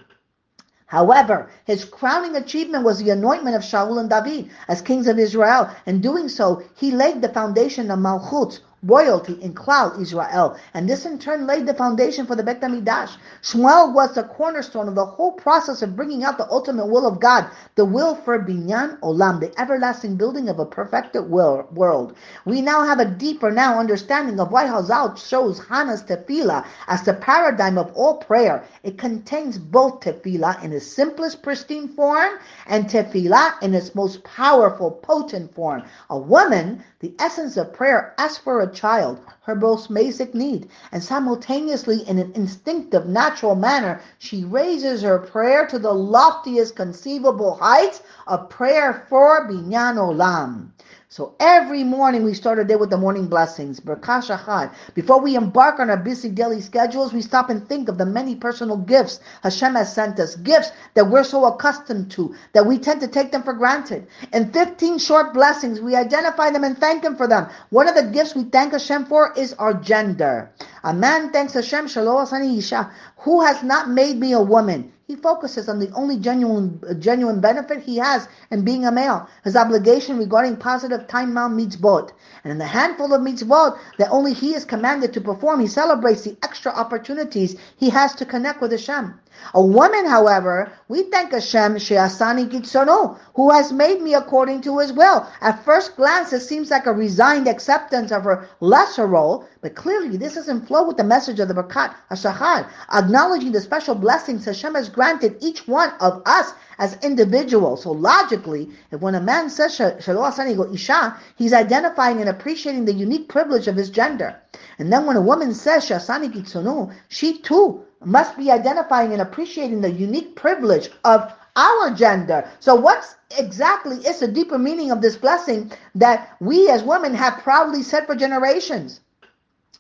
However, 0.86 1.50
his 1.66 1.86
crowning 1.86 2.36
achievement 2.36 2.84
was 2.84 3.00
the 3.00 3.10
anointment 3.10 3.56
of 3.56 3.64
Shaul 3.64 4.00
and 4.00 4.10
David 4.10 4.52
as 4.68 4.82
kings 4.82 5.08
of 5.08 5.18
Israel. 5.18 5.70
In 5.88 6.02
doing 6.02 6.30
so, 6.30 6.62
he 6.76 6.92
laid 6.92 7.22
the 7.22 7.30
foundation 7.30 7.90
of 7.90 8.00
Malchut, 8.00 8.60
royalty 8.84 9.34
in 9.42 9.54
Klal 9.54 10.00
Israel, 10.02 10.58
and 10.74 10.88
this 10.88 11.06
in 11.06 11.20
turn 11.20 11.46
laid 11.46 11.66
the 11.66 11.74
foundation 11.74 12.26
for 12.26 12.36
the 12.36 12.44
Beit 12.44 12.62
HaMikdash. 12.62 13.18
Shmuel 13.42 13.94
was 13.94 14.16
the 14.16 14.24
cornerstone 14.24 14.88
of 14.88 14.96
the 14.96 15.06
whole 15.06 15.34
process 15.34 15.82
of 15.82 15.96
bringing 15.96 16.24
out 16.24 16.38
the 16.38 16.50
ultimate 16.50 16.88
will 16.88 17.08
of 17.08 17.20
God, 17.20 17.50
the 17.76 17.86
will 17.86 18.16
for 18.16 18.40
Binyan 18.40 19.00
Olam, 19.02 19.40
the 19.40 19.58
everlasting 19.60 20.16
building 20.16 20.50
of 20.50 20.60
a 20.60 20.66
perfected 20.66 21.30
world. 21.30 22.16
We 22.46 22.62
now 22.62 22.84
have 22.84 23.00
a 23.00 23.06
deeper 23.06 23.52
now 23.52 23.80
understanding 23.80 24.40
of 24.40 24.52
why 24.52 24.66
Hazal 24.66 25.18
shows 25.18 25.60
Hannah's 25.60 26.04
tefillah 26.04 26.66
as 26.88 27.04
the 27.04 27.14
paradigm 27.14 27.78
of 27.78 27.92
all 27.96 28.18
prayer. 28.18 28.64
It 28.84 28.98
contains 28.98 29.58
both 29.58 30.02
tefillah 30.02 30.64
in 30.64 30.72
its 30.72 30.88
simplest 30.88 31.42
pristine 31.44 31.90
form 31.90 32.40
and 32.68 32.86
tefillah 32.86 33.62
in 33.62 33.74
its 33.74 33.94
most 33.96 34.24
powerful, 34.24 34.92
potent 34.92 35.54
form. 35.54 35.84
A 36.10 36.18
woman, 36.18 36.84
the 37.00 37.14
essence 37.20 37.58
of 37.58 37.74
prayer, 37.74 38.14
asks 38.18 38.38
for 38.38 38.62
a 38.62 38.69
child 38.70 39.20
her 39.50 39.56
most 39.56 39.92
basic 39.92 40.36
need, 40.36 40.70
and 40.92 41.04
simultaneously, 41.04 42.08
in 42.08 42.20
an 42.20 42.32
instinctive, 42.36 43.08
natural 43.08 43.56
manner, 43.56 44.00
she 44.20 44.44
raises 44.44 45.02
her 45.02 45.18
prayer 45.18 45.66
to 45.66 45.80
the 45.80 45.92
loftiest 45.92 46.76
conceivable 46.76 47.56
heights 47.56 48.04
of 48.28 48.48
prayer 48.50 49.06
for 49.10 49.48
Binyan 49.48 49.96
Olam. 49.98 50.70
So 51.12 51.34
every 51.40 51.84
morning 51.84 52.24
we 52.24 52.36
start 52.36 52.60
our 52.60 52.64
day 52.64 52.76
with 52.76 52.92
the 52.92 52.98
morning 52.98 53.26
blessings, 53.26 53.80
Birchas 53.80 54.30
HaShachar. 54.30 54.72
Before 54.94 55.20
we 55.20 55.36
embark 55.36 55.80
on 55.80 55.90
our 55.90 55.98
busy 55.98 56.30
daily 56.30 56.62
schedules, 56.62 57.14
we 57.14 57.24
stop 57.24 57.50
and 57.50 57.68
think 57.68 57.90
of 57.90 57.98
the 57.98 58.06
many 58.06 58.36
personal 58.36 58.78
gifts 58.78 59.20
Hashem 59.42 59.74
has 59.74 59.92
sent 59.92 60.20
us, 60.20 60.36
gifts 60.36 60.72
that 60.94 61.10
we're 61.10 61.24
so 61.24 61.46
accustomed 61.46 62.12
to 62.12 62.36
that 62.54 62.68
we 62.68 62.78
tend 62.78 63.02
to 63.02 63.08
take 63.08 63.32
them 63.32 63.42
for 63.42 63.54
granted. 63.54 64.06
In 64.34 64.52
15 64.52 65.00
short 65.00 65.34
blessings, 65.34 65.82
we 65.82 65.96
identify 65.96 66.52
them 66.52 66.64
and 66.64 66.78
thank 66.78 67.04
Him 67.04 67.16
for 67.16 67.28
them. 67.28 67.50
One 67.72 67.88
of 67.88 67.96
the 67.96 68.04
gifts 68.04 68.36
we 68.36 68.44
thank 68.44 68.74
Hashem 68.74 69.06
for 69.06 69.34
is 69.36 69.54
our 69.54 69.74
gender. 69.74 70.52
A 70.84 70.94
man 70.94 71.32
thanks 71.32 71.54
Hashem, 71.54 71.88
Shelo 71.88 72.24
Asani 72.24 72.60
Isha, 72.60 72.92
who 73.18 73.42
has 73.42 73.64
not 73.64 73.90
made 73.90 74.20
me 74.20 74.34
a 74.34 74.42
woman. 74.42 74.94
He 75.10 75.16
focuses 75.16 75.68
on 75.68 75.80
the 75.80 75.90
only 75.96 76.18
genuine 76.18 76.80
genuine 77.00 77.40
benefit 77.42 77.82
he 77.82 77.98
has 77.98 78.28
in 78.52 78.64
being 78.64 78.86
a 78.86 78.92
male, 78.92 79.28
his 79.44 79.56
obligation 79.56 80.20
regarding 80.20 80.58
positive 80.58 81.08
time 81.08 81.34
meets 81.56 81.78
mitzvot. 81.78 82.12
And 82.44 82.52
in 82.52 82.60
the 82.60 82.68
handful 82.68 83.12
of 83.12 83.22
mitzvot 83.22 83.80
that 83.98 84.12
only 84.12 84.34
he 84.34 84.54
is 84.54 84.66
commanded 84.66 85.12
to 85.14 85.22
perform, 85.22 85.62
he 85.62 85.66
celebrates 85.66 86.22
the 86.22 86.38
extra 86.44 86.72
opportunities 86.72 87.56
he 87.76 87.90
has 87.90 88.14
to 88.18 88.24
connect 88.24 88.62
with 88.62 88.70
Hashem. 88.70 89.20
A 89.54 89.62
woman, 89.62 90.06
however, 90.06 90.72
we 90.88 91.04
thank 91.04 91.32
Hashem 91.32 91.76
Sheasani 91.76 92.50
Gitsono, 92.50 93.18
who 93.34 93.50
has 93.52 93.72
made 93.72 94.02
me 94.02 94.14
according 94.14 94.62
to 94.62 94.80
his 94.80 94.94
will. 94.94 95.28
At 95.42 95.64
first 95.64 95.96
glance, 95.96 96.34
it 96.34 96.42
seems 96.42 96.70
like 96.70 96.86
a 96.86 96.94
resigned 96.94 97.48
acceptance 97.48 98.12
of 98.12 98.26
her 98.26 98.48
lesser 98.60 99.08
role, 99.08 99.46
but 99.62 99.76
clearly 99.76 100.18
this 100.18 100.38
is 100.38 100.50
in 100.50 100.62
flow 100.62 100.86
with 100.86 100.98
the 100.98 101.04
message 101.04 101.40
of 101.40 101.48
the 101.48 101.54
Berkat 101.54 101.96
HaShachar, 102.12 102.70
acknowledging 102.94 103.52
the 103.52 103.62
special 103.62 103.96
blessings 103.96 104.46
Hashem 104.46 104.76
has 104.76 104.90
granted 104.90 105.38
each 105.42 105.68
one 105.68 105.92
of 106.00 106.22
us 106.26 106.54
as 106.78 106.98
individuals. 107.04 107.84
So 107.84 107.92
logically, 107.92 108.70
if 108.92 109.02
when 109.02 109.16
a 109.16 109.22
man 109.22 109.50
says 109.50 109.78
Shalo 109.78 110.56
go 110.56 110.74
Isha, 110.74 111.18
he's 111.36 111.54
identifying 111.54 112.20
and 112.20 112.30
appreciating 112.30 112.86
the 112.86 112.94
unique 112.94 113.30
privilege 113.30 113.68
of 113.68 113.76
his 113.76 113.90
gender. 113.90 114.40
And 114.78 114.92
then 114.92 115.06
when 115.06 115.18
a 115.18 115.22
woman 115.22 115.54
says 115.54 115.86
Shasani 115.86 116.32
Gitsono, 116.32 116.94
she 117.10 117.40
too 117.40 117.86
must 118.04 118.38
be 118.38 118.52
identifying 118.52 119.12
and 119.12 119.22
appreciating 119.22 119.82
the 119.82 119.92
unique 119.92 120.36
privilege 120.36 120.90
of 121.04 121.34
our 121.56 121.94
gender. 121.94 122.50
So 122.60 122.76
what's 122.76 123.16
exactly 123.38 123.98
is 123.98 124.20
the 124.20 124.28
deeper 124.28 124.58
meaning 124.58 124.92
of 124.92 125.02
this 125.02 125.18
blessing 125.18 125.72
that 125.96 126.36
we 126.40 126.70
as 126.70 126.84
women 126.84 127.14
have 127.14 127.44
proudly 127.44 127.84
said 127.84 128.06
for 128.06 128.16
generations? 128.16 129.02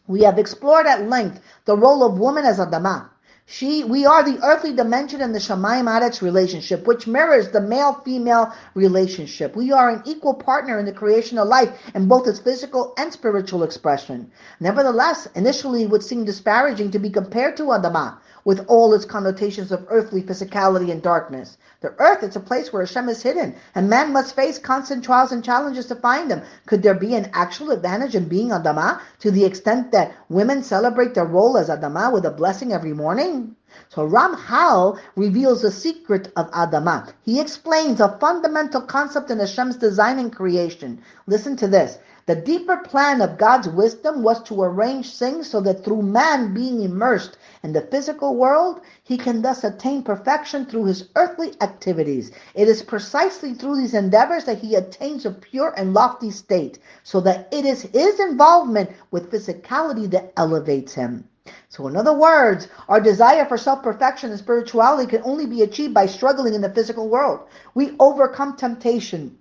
We 0.07 0.23
have 0.23 0.39
explored 0.39 0.87
at 0.87 1.07
length 1.07 1.39
the 1.65 1.77
role 1.77 2.03
of 2.03 2.19
woman 2.19 2.45
as 2.45 2.57
Adama, 2.59 3.09
she, 3.51 3.83
we 3.83 4.05
are 4.05 4.21
the 4.21 4.37
earthly 4.43 4.75
dimension 4.75 5.21
in 5.21 5.31
the 5.31 5.39
Shamayim 5.39 5.89
Aretz 5.89 6.21
relationship, 6.21 6.85
which 6.85 7.07
mirrors 7.07 7.49
the 7.49 7.59
male-female 7.59 8.53
relationship. 8.75 9.55
We 9.55 9.71
are 9.71 9.89
an 9.89 10.03
equal 10.05 10.35
partner 10.35 10.77
in 10.77 10.85
the 10.85 10.93
creation 10.93 11.39
of 11.39 11.47
life 11.47 11.71
in 11.95 12.07
both 12.07 12.27
its 12.27 12.37
physical 12.37 12.93
and 12.95 13.11
spiritual 13.11 13.63
expression. 13.63 14.29
Nevertheless, 14.59 15.27
initially 15.33 15.81
it 15.81 15.89
would 15.89 16.03
seem 16.03 16.25
disparaging 16.25 16.91
to 16.91 16.99
be 16.99 17.09
compared 17.09 17.57
to 17.57 17.63
Adamah, 17.63 18.19
with 18.49 18.65
all 18.67 18.95
its 18.95 19.05
connotations 19.05 19.71
of 19.71 19.85
earthly 19.89 20.23
physicality 20.23 20.91
and 20.91 21.03
darkness. 21.03 21.59
The 21.81 21.93
earth 21.99 22.23
is 22.23 22.35
a 22.35 22.39
place 22.39 22.73
where 22.73 22.83
Hashem 22.83 23.07
is 23.07 23.21
hidden, 23.21 23.53
and 23.75 23.87
man 23.87 24.11
must 24.11 24.35
face 24.35 24.57
constant 24.57 25.03
trials 25.03 25.31
and 25.31 25.43
challenges 25.43 25.85
to 25.85 25.95
find 25.95 26.31
him. 26.31 26.41
Could 26.65 26.81
there 26.81 26.95
be 26.95 27.13
an 27.13 27.29
actual 27.33 27.69
advantage 27.69 28.15
in 28.15 28.27
being 28.27 28.49
Adama 28.49 29.01
to 29.19 29.29
the 29.29 29.45
extent 29.45 29.91
that 29.91 30.15
women 30.29 30.63
celebrate 30.63 31.13
their 31.13 31.25
role 31.27 31.59
as 31.59 31.69
Adama 31.69 32.11
with 32.11 32.25
a 32.25 32.31
blessing 32.31 32.73
every 32.73 32.91
morning? 32.91 33.55
So 33.89 34.09
Ramchal 34.09 34.97
reveals 35.15 35.61
the 35.61 35.69
secret 35.69 36.31
of 36.35 36.49
Adama. 36.49 37.13
He 37.21 37.39
explains 37.39 37.99
a 37.99 38.17
fundamental 38.17 38.81
concept 38.81 39.29
in 39.29 39.37
Hashem's 39.37 39.77
design 39.77 40.17
and 40.17 40.35
creation. 40.35 41.03
Listen 41.27 41.55
to 41.57 41.67
this. 41.67 41.99
The 42.29 42.35
deeper 42.35 42.77
plan 42.77 43.23
of 43.23 43.39
God's 43.39 43.67
wisdom 43.67 44.21
was 44.21 44.43
to 44.43 44.61
arrange 44.61 45.17
things 45.17 45.49
so 45.49 45.59
that 45.61 45.83
through 45.83 46.03
man 46.03 46.53
being 46.53 46.83
immersed 46.83 47.39
in 47.63 47.73
the 47.73 47.81
physical 47.81 48.35
world, 48.35 48.81
he 49.01 49.17
can 49.17 49.41
thus 49.41 49.63
attain 49.63 50.03
perfection 50.03 50.67
through 50.67 50.85
his 50.85 51.09
earthly 51.15 51.55
activities. 51.59 52.29
It 52.53 52.67
is 52.67 52.83
precisely 52.83 53.55
through 53.55 53.77
these 53.77 53.95
endeavors 53.95 54.43
that 54.43 54.59
he 54.59 54.75
attains 54.75 55.25
a 55.25 55.31
pure 55.31 55.73
and 55.75 55.95
lofty 55.95 56.29
state, 56.29 56.77
so 57.01 57.19
that 57.21 57.47
it 57.51 57.65
is 57.65 57.81
his 57.81 58.19
involvement 58.19 58.91
with 59.09 59.31
physicality 59.31 60.07
that 60.11 60.31
elevates 60.37 60.93
him. 60.93 61.27
So, 61.67 61.87
in 61.87 61.95
other 61.95 62.13
words, 62.13 62.67
our 62.87 63.01
desire 63.01 63.45
for 63.45 63.57
self 63.57 63.81
perfection 63.81 64.29
and 64.29 64.37
spirituality 64.37 65.09
can 65.09 65.23
only 65.23 65.47
be 65.47 65.63
achieved 65.63 65.95
by 65.95 66.05
struggling 66.05 66.53
in 66.53 66.61
the 66.61 66.69
physical 66.69 67.09
world. 67.09 67.39
We 67.73 67.95
overcome 67.99 68.55
temptation 68.55 69.39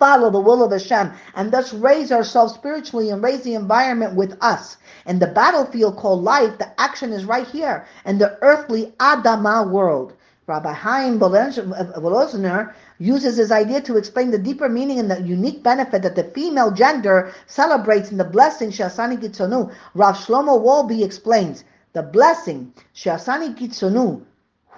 follow 0.00 0.30
the 0.30 0.40
will 0.40 0.64
of 0.64 0.72
Hashem, 0.72 1.12
and 1.36 1.52
thus 1.52 1.72
raise 1.72 2.10
ourselves 2.10 2.54
spiritually 2.54 3.10
and 3.10 3.22
raise 3.22 3.42
the 3.42 3.54
environment 3.54 4.16
with 4.16 4.36
us. 4.40 4.78
In 5.06 5.20
the 5.20 5.28
battlefield 5.28 5.96
called 5.96 6.24
life, 6.24 6.58
the 6.58 6.72
action 6.80 7.12
is 7.12 7.24
right 7.24 7.46
here 7.46 7.86
in 8.04 8.18
the 8.18 8.36
earthly 8.42 8.92
Adama 8.98 9.70
world. 9.70 10.14
Rabbi 10.46 10.72
Chaim 10.72 11.20
Volozhiner 11.20 12.72
uses 12.98 13.36
his 13.36 13.52
idea 13.52 13.80
to 13.82 13.96
explain 13.96 14.32
the 14.32 14.38
deeper 14.38 14.68
meaning 14.68 14.98
and 14.98 15.08
the 15.08 15.20
unique 15.22 15.62
benefit 15.62 16.02
that 16.02 16.16
the 16.16 16.24
female 16.24 16.72
gender 16.72 17.32
celebrates 17.46 18.10
in 18.10 18.16
the 18.16 18.24
blessing 18.24 18.70
Shasani 18.70 19.16
Gitzonu. 19.16 19.72
Rav 19.94 20.16
Shlomo 20.16 20.60
Wolbe 20.60 21.04
explains, 21.04 21.62
the 21.92 22.02
blessing, 22.02 22.72
Shasani 22.96 23.56
Kitsunu, 23.56 24.22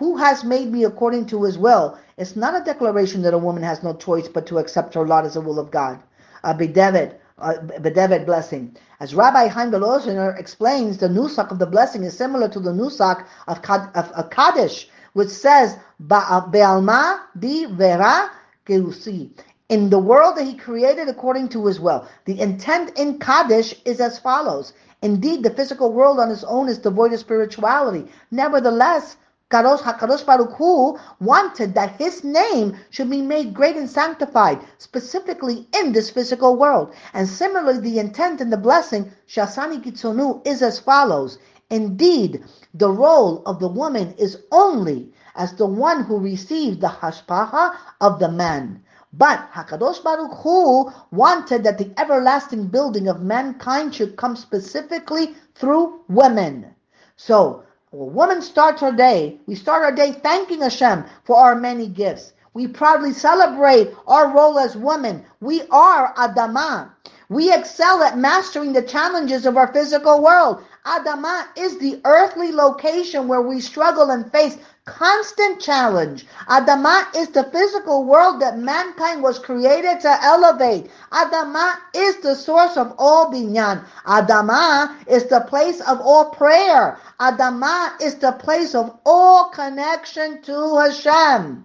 who 0.02 0.16
has 0.16 0.42
made 0.42 0.72
me 0.72 0.82
according 0.82 1.24
to 1.24 1.44
his 1.44 1.56
will, 1.56 1.96
it's 2.16 2.34
not 2.34 2.60
a 2.60 2.64
declaration 2.64 3.22
that 3.22 3.34
a 3.34 3.38
woman 3.38 3.62
has 3.62 3.84
no 3.84 3.94
choice 3.94 4.26
but 4.26 4.46
to 4.46 4.58
accept 4.58 4.94
her 4.94 5.06
lot 5.06 5.24
as 5.24 5.34
the 5.34 5.40
will 5.40 5.60
of 5.60 5.70
God. 5.70 6.02
A 6.42 6.52
bedevet, 6.52 7.14
a 7.38 7.54
bedevet 7.78 8.26
blessing. 8.26 8.76
As 8.98 9.14
Rabbi 9.14 9.46
Chaim 9.46 9.70
Volozhiner 9.70 10.36
explains, 10.36 10.98
the 10.98 11.06
nusak 11.06 11.52
of 11.52 11.60
the 11.60 11.66
blessing 11.66 12.02
is 12.02 12.16
similar 12.16 12.48
to 12.48 12.58
the 12.58 12.72
nusak 12.72 13.24
of, 13.46 13.58
of, 13.94 14.10
of 14.10 14.30
Kaddish, 14.30 14.88
which 15.12 15.28
says, 15.28 15.76
uh, 16.10 16.40
Be'alma 16.48 17.20
di 17.38 17.66
vera 17.66 18.28
keusi. 18.66 19.30
In 19.68 19.88
the 19.88 20.00
world 20.00 20.36
that 20.36 20.48
he 20.48 20.54
created 20.54 21.08
according 21.08 21.50
to 21.50 21.66
his 21.66 21.78
will. 21.78 22.08
The 22.24 22.40
intent 22.40 22.98
in 22.98 23.20
Kaddish 23.20 23.72
is 23.84 24.00
as 24.00 24.18
follows. 24.18 24.72
Indeed, 25.00 25.44
the 25.44 25.50
physical 25.50 25.92
world 25.92 26.18
on 26.18 26.32
its 26.32 26.42
own 26.42 26.68
is 26.68 26.78
devoid 26.78 27.12
of 27.12 27.20
spirituality. 27.20 28.10
Nevertheless, 28.32 29.16
Kadosh 29.52 29.82
HaKadosh 29.82 30.24
Baruch 30.24 30.54
Hu 30.54 30.98
wanted 31.20 31.74
that 31.74 31.96
his 32.00 32.24
name 32.24 32.74
should 32.88 33.10
be 33.10 33.20
made 33.20 33.52
great 33.52 33.76
and 33.76 33.90
sanctified, 33.90 34.58
specifically 34.78 35.68
in 35.76 35.92
this 35.92 36.08
physical 36.08 36.56
world. 36.56 36.94
And 37.12 37.28
similarly, 37.28 37.78
the 37.78 37.98
intent 37.98 38.40
and 38.40 38.50
the 38.50 38.56
blessing, 38.56 39.12
Shasani 39.28 39.84
Kitzonu, 39.84 40.40
is 40.46 40.62
as 40.62 40.78
follows. 40.78 41.38
Indeed, 41.68 42.42
the 42.72 42.88
role 42.88 43.42
of 43.44 43.60
the 43.60 43.68
woman 43.68 44.14
is 44.16 44.38
only 44.52 45.12
as 45.34 45.52
the 45.52 45.66
one 45.66 46.04
who 46.04 46.18
received 46.18 46.80
the 46.80 46.88
hashpacha 46.88 47.76
of 48.00 48.20
the 48.20 48.30
man. 48.30 48.82
But 49.12 49.50
Hakadosh 49.52 50.02
Baruch 50.02 50.32
Hu 50.38 50.90
wanted 51.10 51.62
that 51.64 51.76
the 51.76 51.92
everlasting 51.98 52.68
building 52.68 53.06
of 53.06 53.20
mankind 53.20 53.94
should 53.94 54.16
come 54.16 54.34
specifically 54.34 55.34
through 55.54 56.00
women. 56.08 56.74
So 57.16 57.64
woman 57.92 58.42
starts 58.42 58.80
her 58.80 58.92
day, 58.92 59.38
we 59.46 59.54
start 59.54 59.84
our 59.84 59.92
day 59.92 60.12
thanking 60.12 60.60
Hashem 60.62 61.04
for 61.24 61.36
our 61.36 61.54
many 61.54 61.86
gifts. 61.86 62.32
We 62.54 62.68
proudly 62.68 63.12
celebrate 63.12 63.94
our 64.06 64.34
role 64.34 64.58
as 64.58 64.76
women. 64.76 65.24
We 65.40 65.62
are 65.70 66.14
Adama. 66.14 66.90
We 67.28 67.52
excel 67.52 68.02
at 68.02 68.18
mastering 68.18 68.72
the 68.74 68.82
challenges 68.82 69.46
of 69.46 69.56
our 69.56 69.72
physical 69.72 70.22
world. 70.22 70.62
Adama 70.84 71.46
is 71.56 71.78
the 71.78 72.00
earthly 72.04 72.52
location 72.52 73.28
where 73.28 73.40
we 73.40 73.60
struggle 73.60 74.10
and 74.10 74.30
face 74.32 74.58
constant 74.84 75.60
challenge. 75.60 76.26
Adama 76.48 77.14
is 77.14 77.28
the 77.28 77.44
physical 77.44 78.04
world 78.04 78.40
that 78.40 78.58
mankind 78.58 79.22
was 79.22 79.38
created 79.38 80.00
to 80.00 80.24
elevate. 80.24 80.90
Adama 81.12 81.76
is 81.94 82.16
the 82.16 82.34
source 82.34 82.76
of 82.76 82.92
all 82.98 83.30
binyan. 83.32 83.84
Adama 84.06 84.94
is 85.06 85.26
the 85.26 85.40
place 85.48 85.80
of 85.82 86.00
all 86.00 86.30
prayer. 86.30 86.98
Adama 87.20 88.00
is 88.00 88.16
the 88.16 88.32
place 88.32 88.74
of 88.74 88.98
all 89.06 89.50
connection 89.50 90.42
to 90.42 90.78
Hashem. 90.78 91.64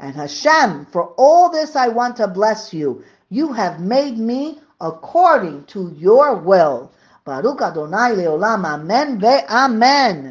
And 0.00 0.16
Hashem, 0.16 0.86
for 0.86 1.14
all 1.16 1.50
this 1.50 1.76
I 1.76 1.88
want 1.88 2.16
to 2.16 2.26
bless 2.26 2.72
you. 2.74 3.04
You 3.28 3.52
have 3.52 3.80
made 3.80 4.18
me 4.18 4.58
according 4.80 5.64
to 5.66 5.94
your 5.96 6.34
will. 6.34 6.90
Baruch 7.24 7.60
Adonai 7.62 8.16
Leolam, 8.16 8.64
Amen 8.64 9.20
ve 9.20 9.40
Amen. 9.48 10.26